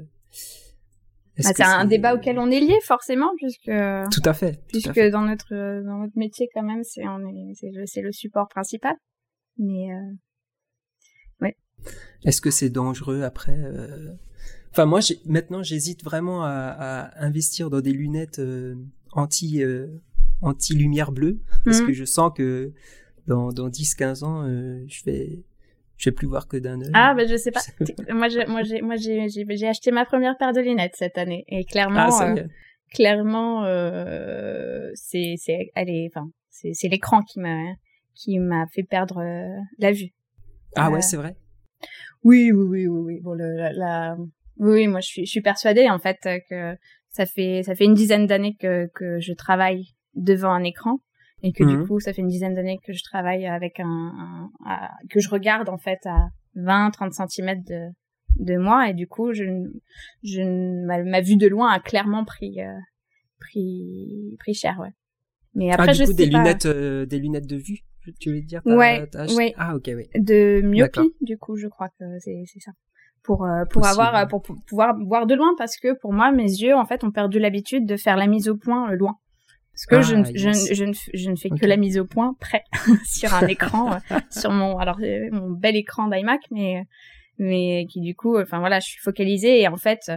[1.36, 5.22] bah, c'est un débat auquel on est lié forcément puisque tout à fait puisque dans
[5.22, 8.94] notre dans notre métier quand même c'est est c'est le, le support principal
[9.56, 9.88] mais
[12.24, 14.12] est-ce que c'est dangereux après euh...
[14.72, 18.74] Enfin, moi, maintenant, j'hésite vraiment à, à, investir dans des lunettes euh,
[19.12, 19.86] anti euh,
[20.40, 21.88] anti lumière bleue parce mhm.
[21.88, 22.72] que je sens que
[23.26, 25.42] dans dans 10-15 ans, euh, je vais
[25.98, 26.90] je vais plus voir que d'un œil.
[26.94, 27.60] Ah, ben je sais pas.
[28.14, 31.64] moi, j'ai, moi, j'ai, moi, j'ai, acheté ma première paire de lunettes cette année et
[31.64, 32.34] clairement, ah,
[32.94, 33.64] clairement,
[34.94, 35.34] c'est,
[36.08, 37.74] enfin, c'est, c'est l'écran qui m'a,
[38.14, 39.22] qui m'a fait perdre
[39.78, 40.12] la vue.
[40.74, 41.36] Ah ouais, c'est vrai?
[42.24, 43.20] Oui, oui, oui, oui, oui.
[43.20, 44.16] Bon, le, la,
[44.58, 46.18] oui, moi je suis, je suis persuadée en fait
[46.48, 46.76] que
[47.10, 51.00] ça fait, ça fait une dizaine d'années que que je travaille devant un écran
[51.42, 51.86] et que du mmh.
[51.86, 54.50] coup ça fait une dizaine d'années que je travaille avec un,
[55.10, 57.88] que je regarde en fait à 20 30 cm de
[58.38, 59.44] de moi et du coup je
[60.22, 62.78] je ma, vue de loin a clairement pris euh,
[63.40, 64.92] pris pris cher ouais
[65.54, 67.80] mais ah, après ah, du je coup, sais des lunettes euh, des lunettes de vue?
[68.18, 69.54] Tu veux dire ouais ouais.
[69.56, 70.08] Ah ok oui.
[70.14, 72.72] De myopie du coup je crois que c'est c'est ça.
[73.22, 76.42] Pour euh, pour avoir pour, pour, pouvoir voir de loin parce que pour moi mes
[76.42, 79.18] yeux en fait ont perdu l'habitude de faire la mise au point loin.
[79.72, 82.04] Parce que je, ne, ah, je, je, ne, je, ne, fais que la mise au
[82.04, 82.62] point près
[83.06, 86.84] sur un écran, euh, sur mon, alors, euh, mon bel écran d'iMac, mais,
[87.38, 90.12] mais qui du coup, enfin voilà, je suis focalisée et en fait,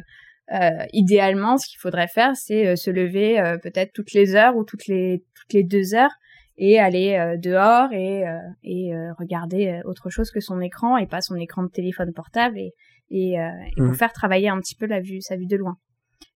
[0.52, 4.66] euh, idéalement, ce qu'il faudrait faire, c'est euh, se lever peut-être toutes les heures ou
[4.66, 6.14] toutes les, toutes les deux heures
[6.58, 8.24] et aller dehors et,
[8.64, 12.74] et regarder autre chose que son écran et pas son écran de téléphone portable et,
[13.10, 13.96] et, et pour mmh.
[13.96, 15.78] faire travailler un petit peu la vue, sa vue de loin.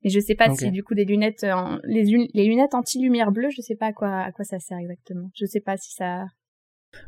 [0.04, 1.46] Mais je sais pas si du coup des lunettes,
[1.84, 2.04] les,
[2.34, 5.30] les lunettes anti-lumière bleue, je sais pas à quoi, à quoi ça sert exactement.
[5.36, 6.26] Je sais pas si ça.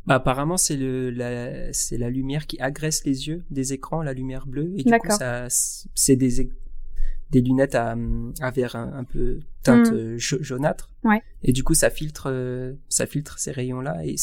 [0.06, 4.46] Bah, apparemment, c'est la, c'est la lumière qui agresse les yeux des écrans, la lumière
[4.46, 6.50] bleue, et du coup, ça, c'est des,
[7.32, 7.96] des lunettes à,
[8.42, 9.96] à verre un, peu teinte hmm.
[9.96, 10.92] euh, jaunâtre.
[11.04, 11.22] Ouais.
[11.44, 14.16] Et du coup, ça filtre, euh, ça filtre ces rayons-là, et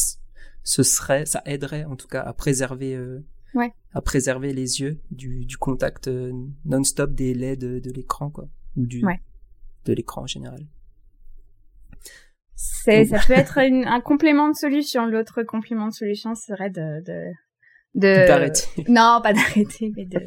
[0.62, 3.72] ce serait, ça aiderait en tout cas à préserver euh, ouais.
[3.94, 6.08] à préserver les yeux du, du contact
[6.66, 9.02] non-stop des LED de, de l'écran, quoi, ou du
[9.84, 10.66] de l'écran en général.
[12.54, 15.06] C'est, ça peut être un complément de solution.
[15.06, 17.32] L'autre complément de solution serait de, de,
[17.94, 18.26] de...
[18.26, 18.66] d'arrêter.
[18.88, 20.20] Non, pas d'arrêter, mais de,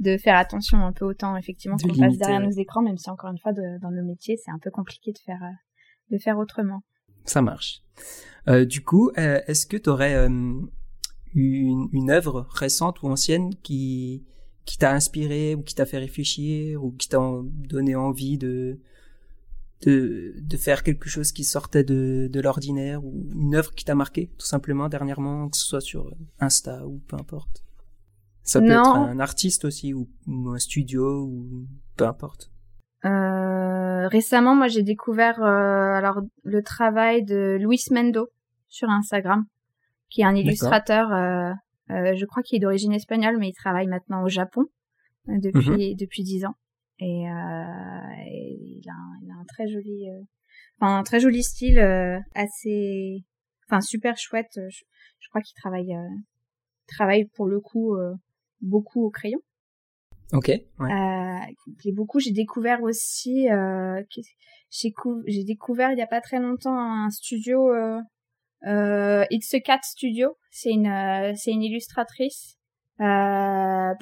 [0.00, 3.30] de faire attention un peu autant effectivement qu'on passe derrière nos écrans, même si encore
[3.30, 5.54] une fois de, dans nos métiers c'est un peu compliqué de faire euh,
[6.10, 6.82] de faire autrement.
[7.24, 7.82] Ça marche.
[8.48, 10.68] Euh, du coup, euh, est-ce que tu aurais une,
[11.34, 14.26] une œuvre récente ou ancienne qui
[14.64, 18.80] qui t'a inspiré ou qui t'a fait réfléchir ou qui t'a donné envie de,
[19.82, 23.94] de de faire quelque chose qui sortait de de l'ordinaire ou une œuvre qui t'a
[23.94, 26.10] marqué tout simplement dernièrement que ce soit sur
[26.40, 27.62] Insta ou peu importe.
[28.42, 31.66] Ça peut être un artiste aussi ou, un studio ou
[31.96, 32.50] peu importe.
[33.06, 38.28] Euh, récemment, moi, j'ai découvert euh, alors le travail de Luis Mendo
[38.68, 39.46] sur Instagram
[40.14, 41.52] qui est un illustrateur, euh,
[41.90, 44.66] euh, je crois qu'il est d'origine espagnole, mais il travaille maintenant au Japon
[45.28, 45.96] euh, depuis mhm.
[45.96, 46.54] depuis dix ans.
[47.00, 50.20] Et, euh, il, a un, il, a un, très joli, euh,
[50.78, 51.78] enfin un très joli style,
[52.34, 53.24] assez,
[53.68, 54.58] enfin super chouette.
[54.70, 54.82] Je,
[55.20, 55.94] je crois qu'il travaille,
[56.86, 57.96] travaille pour le coup
[58.60, 59.40] beaucoup au crayon.
[60.32, 60.48] Ok.
[60.48, 60.92] Ouais.
[60.92, 62.18] Euh, beaucoup.
[62.18, 64.02] J'ai découvert aussi, euh,
[64.70, 68.00] j'ai découvert il y a pas très longtemps un studio euh,
[68.66, 72.56] euh, X4 Studio, c'est une euh, c'est une illustratrice
[73.00, 73.94] euh,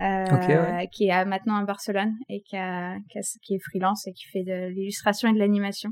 [0.00, 2.96] euh, qui est maintenant à Barcelone et qui, a,
[3.42, 5.90] qui, est freelance et qui fait de l'illustration et de l'animation.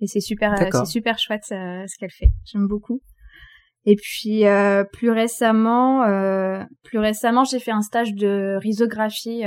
[0.00, 2.30] Et c'est super c'est super chouette ce qu'elle fait.
[2.44, 3.00] J'aime beaucoup.
[3.84, 9.44] Et puis euh, plus récemment, euh, plus récemment, j'ai fait un stage de risographie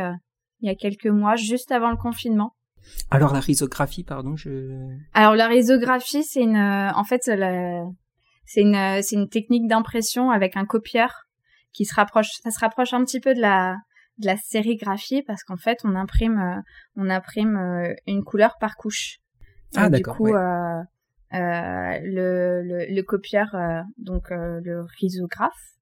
[0.62, 2.56] il y a quelques mois, juste avant le confinement.
[3.10, 4.50] Alors la risographie, pardon, je.
[5.14, 10.32] Alors la risographie, c'est une, euh, en fait, c'est une, euh, c'est une technique d'impression
[10.32, 11.28] avec un copieur
[11.74, 13.78] qui se rapproche, ça se rapproche un petit peu de la,
[14.18, 16.62] de la sérigraphie parce qu'en fait, on imprime, euh,
[16.96, 17.58] on imprime
[18.08, 19.18] une couleur par couche.
[19.76, 20.16] Ah d'accord.
[20.16, 20.84] Du coup, euh,
[21.32, 23.56] le, le, le, copieur,
[23.98, 25.78] donc le risographe,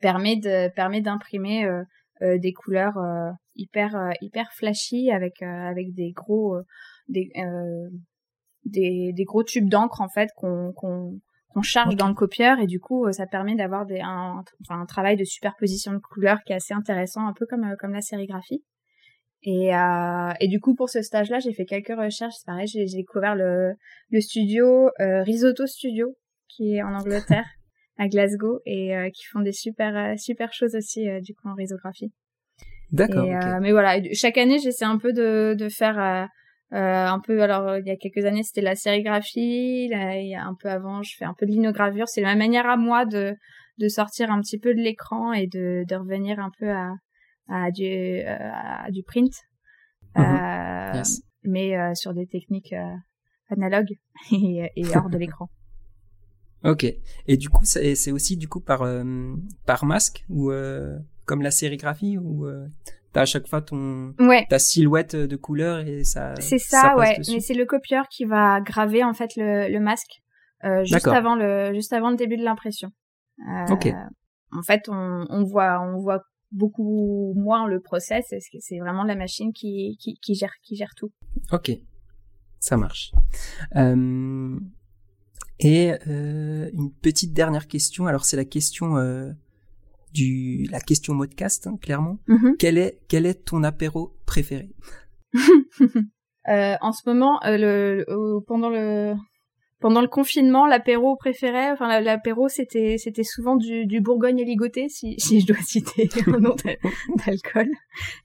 [0.00, 1.66] permet de permet d'imprimer
[2.20, 2.98] des couleurs
[3.56, 6.62] hyper euh, hyper flashy avec euh, avec des gros euh,
[7.08, 7.30] des,
[8.64, 11.20] des des gros tubes d'encre en fait qu'on qu'on
[11.54, 14.44] qu'on charge dans le copieur et du coup ça permet d'avoir des un,
[14.86, 18.64] travail de superposition de couleurs qui est assez intéressant un peu comme comme la sérigraphie.
[19.42, 22.34] Et euh, et du coup pour ce stage là j'ai fait quelques recherches.
[22.38, 23.74] C'est pareil j'ai découvert le
[24.10, 26.16] le studio Risotto Studio
[26.48, 27.46] qui est en Angleterre
[27.98, 32.12] à Glasgow et qui font des super super choses aussi du coup en risographie
[32.94, 33.24] D'accord.
[33.24, 36.26] Euh, mais voilà, chaque année, j'essaie un peu de, de faire euh, euh,
[36.78, 37.42] un peu.
[37.42, 39.88] Alors, il y a quelques années, c'était la sérigraphie.
[39.88, 42.08] Là, il y a un peu avant, je fais un peu de linogravure.
[42.08, 43.36] C'est ma manière à moi de
[43.78, 46.92] de sortir un petit peu de l'écran et de de revenir un peu à
[47.48, 49.32] à du à du print.
[50.16, 51.02] Mm
[51.44, 52.74] Mais sur des techniques
[53.50, 53.98] analogues
[54.32, 55.48] et, et hors de l'écran.
[56.64, 56.86] Ok.
[57.26, 58.88] Et du coup, c'est aussi du coup par
[59.66, 60.50] par masque ou
[61.24, 62.66] comme la sérigraphie euh,
[63.14, 64.14] t'as à chaque fois ton
[64.50, 68.60] ta silhouette de couleur et ça c'est ça, ouais mais c'est le copieur qui va
[68.60, 70.20] graver en fait le, le masque
[70.82, 72.90] juste avant le juste avant le début de l'impression.
[73.70, 73.88] ok.
[74.56, 76.22] En fait, on, on voit on voit
[76.54, 78.32] beaucoup moins le process.
[78.60, 81.12] C'est vraiment la machine qui, qui, qui, gère, qui gère tout.
[81.52, 81.72] Ok,
[82.60, 83.12] ça marche.
[83.76, 84.58] Euh,
[85.58, 88.06] et euh, une petite dernière question.
[88.06, 89.32] Alors c'est la question euh,
[90.14, 92.18] du la question modcast hein, clairement.
[92.28, 92.56] Mm-hmm.
[92.58, 94.70] Quel est quel est ton apéro préféré
[96.46, 98.04] En ce moment, le,
[98.46, 99.14] pendant le
[99.84, 105.14] pendant le confinement, l'apéro préféré, enfin l'apéro, c'était c'était souvent du, du Bourgogne ligoté, si
[105.18, 106.56] si je dois citer un nom
[107.26, 107.68] d'alcool.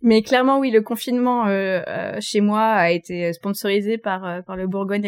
[0.02, 4.56] Mais clairement, oui, le confinement euh, euh, chez moi a été sponsorisé par euh, par
[4.56, 5.04] le Bourgogne.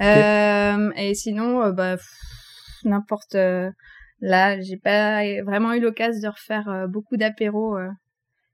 [0.00, 1.96] Euh, et sinon, bah
[2.84, 3.36] n'importe.
[4.22, 7.76] Là, j'ai pas vraiment eu l'occasion de refaire beaucoup d'apéros.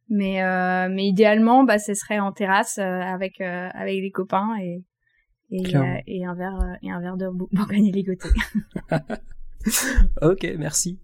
[0.09, 0.43] mais
[0.89, 4.83] mais idéalement, bah, ce serait en terrasse avec avec des copains et
[5.51, 8.29] et, euh, et, un verre euh, et un verre de Bourgogne ligoté.
[10.23, 10.99] ok, merci.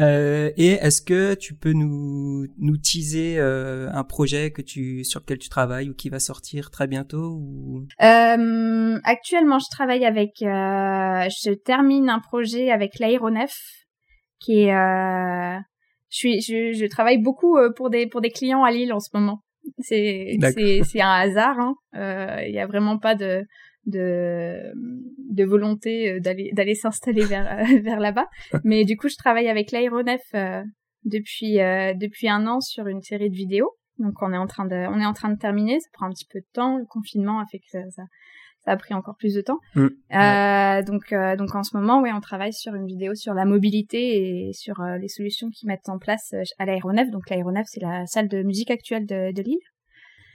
[0.00, 5.20] Euh, et est-ce que tu peux nous nous teaser euh, un projet que tu sur
[5.20, 7.86] lequel tu travailles ou qui va sortir très bientôt ou?
[8.02, 10.32] Euh, Actuellement, je travaille avec.
[10.40, 13.85] je termine un projet avec l'aéronef
[14.46, 14.72] qui est.
[16.10, 19.10] je suis je, je travaille beaucoup pour des pour des clients à Lille en ce
[19.14, 19.42] moment.
[19.80, 21.56] C'est c'est c'est un hasard.
[21.92, 22.40] Il hein.
[22.46, 23.44] y a vraiment pas de
[23.86, 24.72] de,
[25.30, 28.26] de volonté euh, d'aller d'aller s'installer vers vers là-bas.
[28.64, 30.62] Mais du coup, je travaille avec l'aéronef euh,
[31.04, 33.76] depuis euh, depuis un an sur une série de vidéos.
[33.98, 35.80] Donc on est en train de on est en train de terminer.
[35.80, 36.76] Ça prend un petit peu de temps.
[36.76, 38.02] Le confinement a fait que ça, ça,
[38.66, 39.58] a pris encore plus de temps.
[39.74, 39.86] Mmh.
[40.14, 44.48] Euh, donc donc en ce moment, oui, on travaille sur une vidéo sur la mobilité
[44.48, 47.10] et sur les solutions qu'ils mettent en place à l'aéronef.
[47.10, 49.58] Donc l'aéronef, c'est la salle de musique actuelle de, de Lille.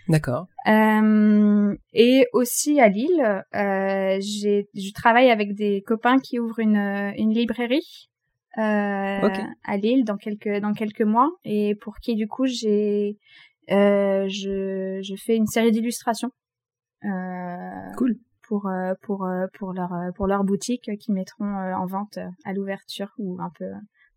[0.07, 0.47] D'accord.
[0.67, 7.13] Euh, et aussi à Lille, euh, j'ai, je travaille avec des copains qui ouvrent une,
[7.17, 8.09] une librairie
[8.57, 8.61] euh,
[9.63, 13.17] à Lille dans quelques dans quelques mois et pour qui du coup j'ai
[13.71, 16.31] euh, je, je fais une série d'illustrations.
[17.05, 18.17] Euh, cool.
[18.47, 18.69] Pour
[19.01, 23.65] pour pour leur pour leur boutique qui mettront en vente à l'ouverture ou un peu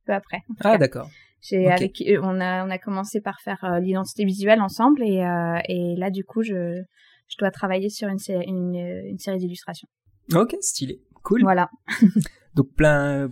[0.05, 0.43] peu après.
[0.61, 1.09] Ah d'accord.
[1.45, 5.23] J'ai avec euh, on a on a commencé par faire euh, l'identité visuelle ensemble et
[5.23, 6.83] euh, et là du coup je
[7.29, 9.89] je dois travailler sur une une, une série d'illustrations.
[10.35, 11.43] Ok, stylé, cool.
[11.43, 11.71] Voilà.
[12.55, 13.31] Donc plein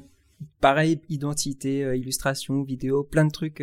[0.60, 3.62] pareil identité, illustration, vidéo, plein de trucs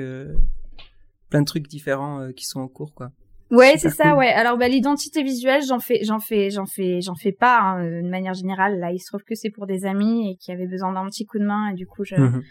[1.30, 3.12] plein de trucs différents qui sont en cours quoi.
[3.52, 4.28] Ouais, c'est ça, ouais.
[4.28, 8.08] Alors bah l'identité visuelle, j'en fais j'en fais j'en fais j'en fais pas hein, de
[8.08, 10.94] manière générale là, il se trouve que c'est pour des amis et qui avaient besoin
[10.94, 12.44] d'un petit coup de main et du coup je mmh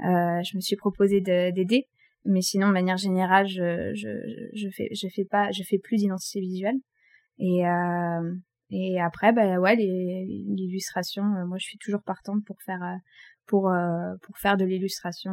[0.00, 1.86] euh, je me suis proposé d'aider,
[2.26, 4.08] mais sinon de manière générale, je, je,
[4.54, 6.76] je fais je fais pas je fais plus d'identité visuelle.
[7.38, 8.34] Et euh,
[8.70, 12.98] et après bah ouais l'illustration, euh, moi je suis toujours partante pour faire
[13.46, 13.72] pour
[14.22, 15.32] pour faire de l'illustration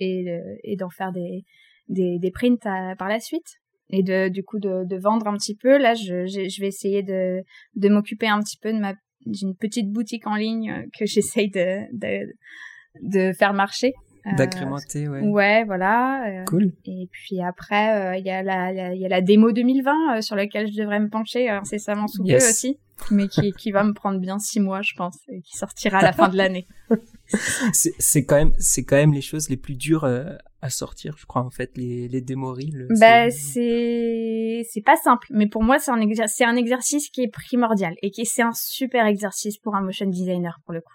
[0.00, 1.44] et et d'en faire des
[1.88, 2.58] des, des prints
[2.98, 3.60] par la suite
[3.90, 7.02] et de du coup de, de vendre un petit peu là je je, vais essayer
[7.02, 7.42] de
[7.76, 8.94] de m'occuper un petit peu de ma
[9.26, 12.32] d'une petite boutique en ligne que j'essaye de, de
[13.02, 13.92] de faire marcher.
[14.26, 15.20] Euh, D'agrémenter, ouais.
[15.20, 16.26] Ouais, voilà.
[16.28, 16.72] Euh, cool.
[16.84, 20.34] Et puis après, euh, il y a la, il y a la démo 2020 sur
[20.34, 22.80] laquelle je devrais me pencher incessamment sous peu aussi,
[23.12, 26.02] mais qui, qui va me prendre bien six mois, je pense, et qui sortira à
[26.02, 26.66] la fin de l'année.
[27.72, 30.10] c'est quand même, c'est quand même les choses les plus dures
[30.66, 32.22] à sortir, je crois en fait, les les.
[33.00, 37.32] Bah c'est c'est pas simple, mais pour moi c'est un c'est un exercice qui est
[37.32, 40.92] primordial et qui c'est un super exercice pour un motion designer pour le coup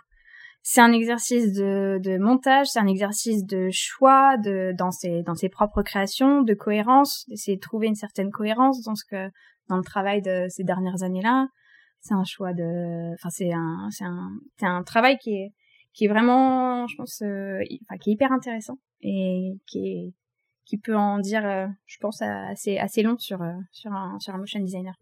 [0.63, 5.33] c'est un exercice de, de montage, c'est un exercice de choix de dans ses dans
[5.33, 9.29] ses propres créations, de cohérence, d'essayer de trouver une certaine cohérence dans ce que
[9.69, 11.47] dans le travail de ces dernières années-là.
[12.01, 15.53] C'est un choix de, enfin c'est un c'est un c'est un travail qui est
[15.93, 20.13] qui est vraiment, je pense, euh, enfin qui est hyper intéressant et qui est
[20.71, 24.33] qui peut en dire, euh, je pense, assez assez long sur euh, sur un sur
[24.33, 24.95] un motion designer.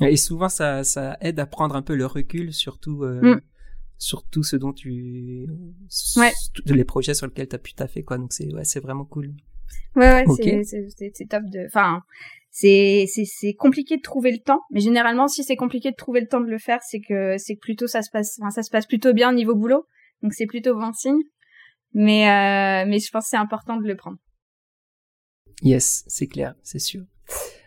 [0.00, 3.40] Et souvent, ça, ça aide à prendre un peu le recul, surtout mm.
[3.98, 5.48] sur tout ce dont tu
[6.16, 6.32] ouais.
[6.66, 8.18] les projets sur lesquels tu as pu taffer quoi.
[8.18, 9.34] Donc c'est ouais vraiment cool.
[9.96, 12.02] Ouais ouais c'est c'est top de enfin
[12.50, 13.06] c'est
[13.58, 16.50] compliqué de trouver le temps mais généralement si c'est compliqué de trouver le temps de
[16.50, 19.32] le faire c'est que c'est plutôt ça se passe enfin, ça se passe plutôt bien
[19.32, 19.86] niveau boulot.
[20.22, 21.22] Donc c'est plutôt bon signe
[21.94, 24.18] mais euh, mais je pense que c'est important de le prendre
[25.62, 27.04] yes c'est clair c'est sûr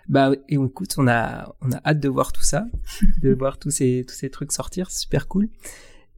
[0.08, 2.66] bah et écoute on a on a hâte de voir tout ça
[3.22, 5.50] de voir tous ces tous ces trucs sortir c'est super cool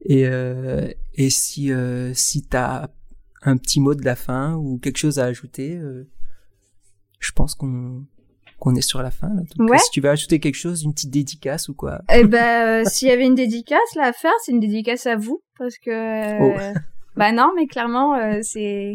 [0.02, 2.90] et, euh, et si, euh, si tu as
[3.42, 6.08] un petit mot de la fin ou quelque chose à ajouter, euh,
[7.18, 8.04] je pense qu'on
[8.58, 9.28] qu'on est sur la fin.
[9.28, 9.40] Là.
[9.56, 9.78] Donc, Ouais.
[9.78, 13.08] Si tu veux ajouter quelque chose, une petite dédicace ou quoi Eh ben, euh, s'il
[13.08, 16.42] y avait une dédicace là à faire, c'est une dédicace à vous parce que.
[16.42, 16.78] Oh.
[17.16, 18.92] Bah non, mais clairement, euh, c'est.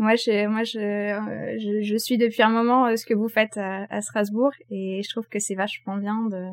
[0.00, 3.28] Moi, je, moi, je, euh, je, je suis depuis un moment euh, ce que vous
[3.28, 6.46] faites à, à Strasbourg et je trouve que c'est vachement bien de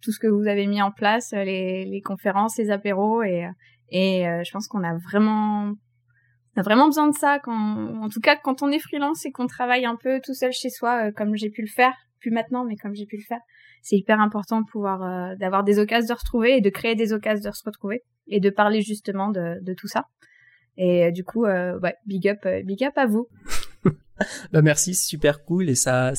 [0.00, 3.46] tout ce que vous avez mis en place, euh, les, les conférences, les apéros et
[3.90, 5.72] et je pense qu'on a vraiment
[6.56, 9.32] on a vraiment besoin de ça quand en tout cas quand on est freelance et
[9.32, 12.66] qu'on travaille un peu tout seul chez soi comme j'ai pu le faire plus maintenant
[12.66, 13.40] mais comme j'ai pu le faire
[13.82, 17.12] c'est hyper important de pouvoir euh, d'avoir des occasions de retrouver et de créer des
[17.12, 20.04] occasions de se retrouver et de parler justement de, de tout ça.
[20.76, 23.28] Et euh, du coup euh, ouais big up big up à vous
[24.52, 26.12] Bah merci, c'est super cool et ça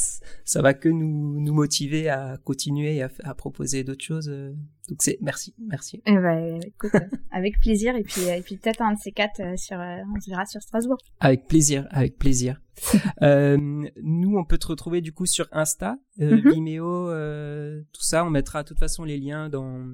[0.46, 4.30] ça va que nous nous motiver à continuer et à, à proposer d'autres choses.
[4.30, 4.54] euh.
[4.90, 6.02] Donc c'est merci, merci.
[6.08, 7.00] et ben écoute euh,
[7.32, 10.30] avec plaisir et puis euh, et puis peut-être un de ces quatre sur on se
[10.30, 12.60] verra sur Strasbourg Avec plaisir, avec plaisir.
[13.22, 13.58] euh,
[14.02, 16.52] nous, on peut te retrouver du coup sur Insta, euh, Mhm.
[16.54, 18.24] Vimeo, euh, tout ça.
[18.26, 19.86] On mettra de toute façon les liens dans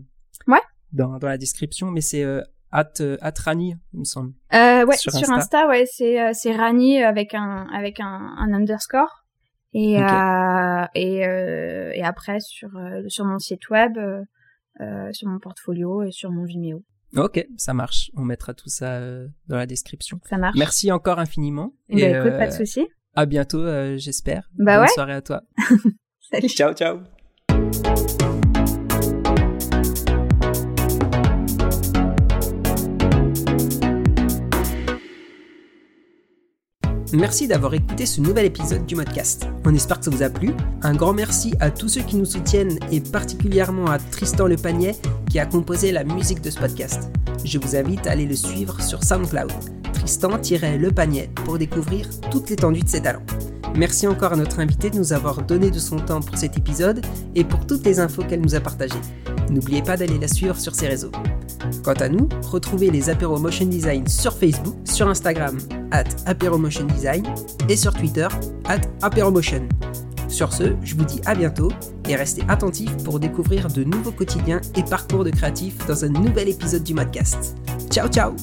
[0.47, 0.59] Ouais.
[0.93, 2.41] dans, dans la description, mais c'est euh,
[2.71, 4.33] at, euh, at Rani, il me semble.
[4.53, 5.35] Euh, ouais, Sur sur, Insta.
[5.35, 5.67] Insta.
[5.67, 9.25] ouais, c'est euh, c'est Rani avec un avec un, un underscore
[9.73, 12.69] et euh, et euh, et après sur
[13.07, 13.93] sur mon site web,
[15.11, 16.83] sur mon portfolio et sur mon Vimeo.
[17.15, 18.11] Ok, ça marche.
[18.17, 18.99] On mettra tout ça
[19.47, 20.19] dans la description.
[20.29, 20.57] Ça marche.
[20.57, 21.73] Merci encore infiniment.
[21.89, 22.85] Bah, Et, écoute, pas de souci.
[23.15, 24.49] À bientôt, euh, j'espère.
[24.57, 24.93] Bah Bonne ouais.
[24.93, 25.41] soirée à toi.
[26.31, 26.49] Salut.
[26.49, 26.99] Ciao, ciao.
[37.13, 39.47] Merci d'avoir écouté ce nouvel épisode du Modcast.
[39.63, 40.51] On espère que ça vous a plu.
[40.81, 44.95] Un grand merci à tous ceux qui nous soutiennent et particulièrement à Tristan Le Panier
[45.29, 47.11] qui a composé la musique de ce podcast.
[47.43, 49.51] Je vous invite à aller le suivre sur SoundCloud,
[49.93, 53.25] Tristan-Le Panier, pour découvrir toute l'étendue de ses talents.
[53.77, 57.05] Merci encore à notre invité de nous avoir donné de son temps pour cet épisode
[57.35, 58.93] et pour toutes les infos qu'elle nous a partagées.
[59.49, 61.11] N'oubliez pas d'aller la suivre sur ses réseaux.
[61.83, 65.57] Quant à nous, retrouvez les apéros Motion Design sur Facebook, sur Instagram,
[65.91, 67.23] at apéro Motion Design,
[67.69, 68.27] et sur Twitter,
[68.65, 69.67] at apéromotion.
[70.27, 71.71] Sur ce, je vous dis à bientôt
[72.09, 76.49] et restez attentifs pour découvrir de nouveaux quotidiens et parcours de créatifs dans un nouvel
[76.49, 77.55] épisode du Modcast.
[77.89, 78.35] Ciao ciao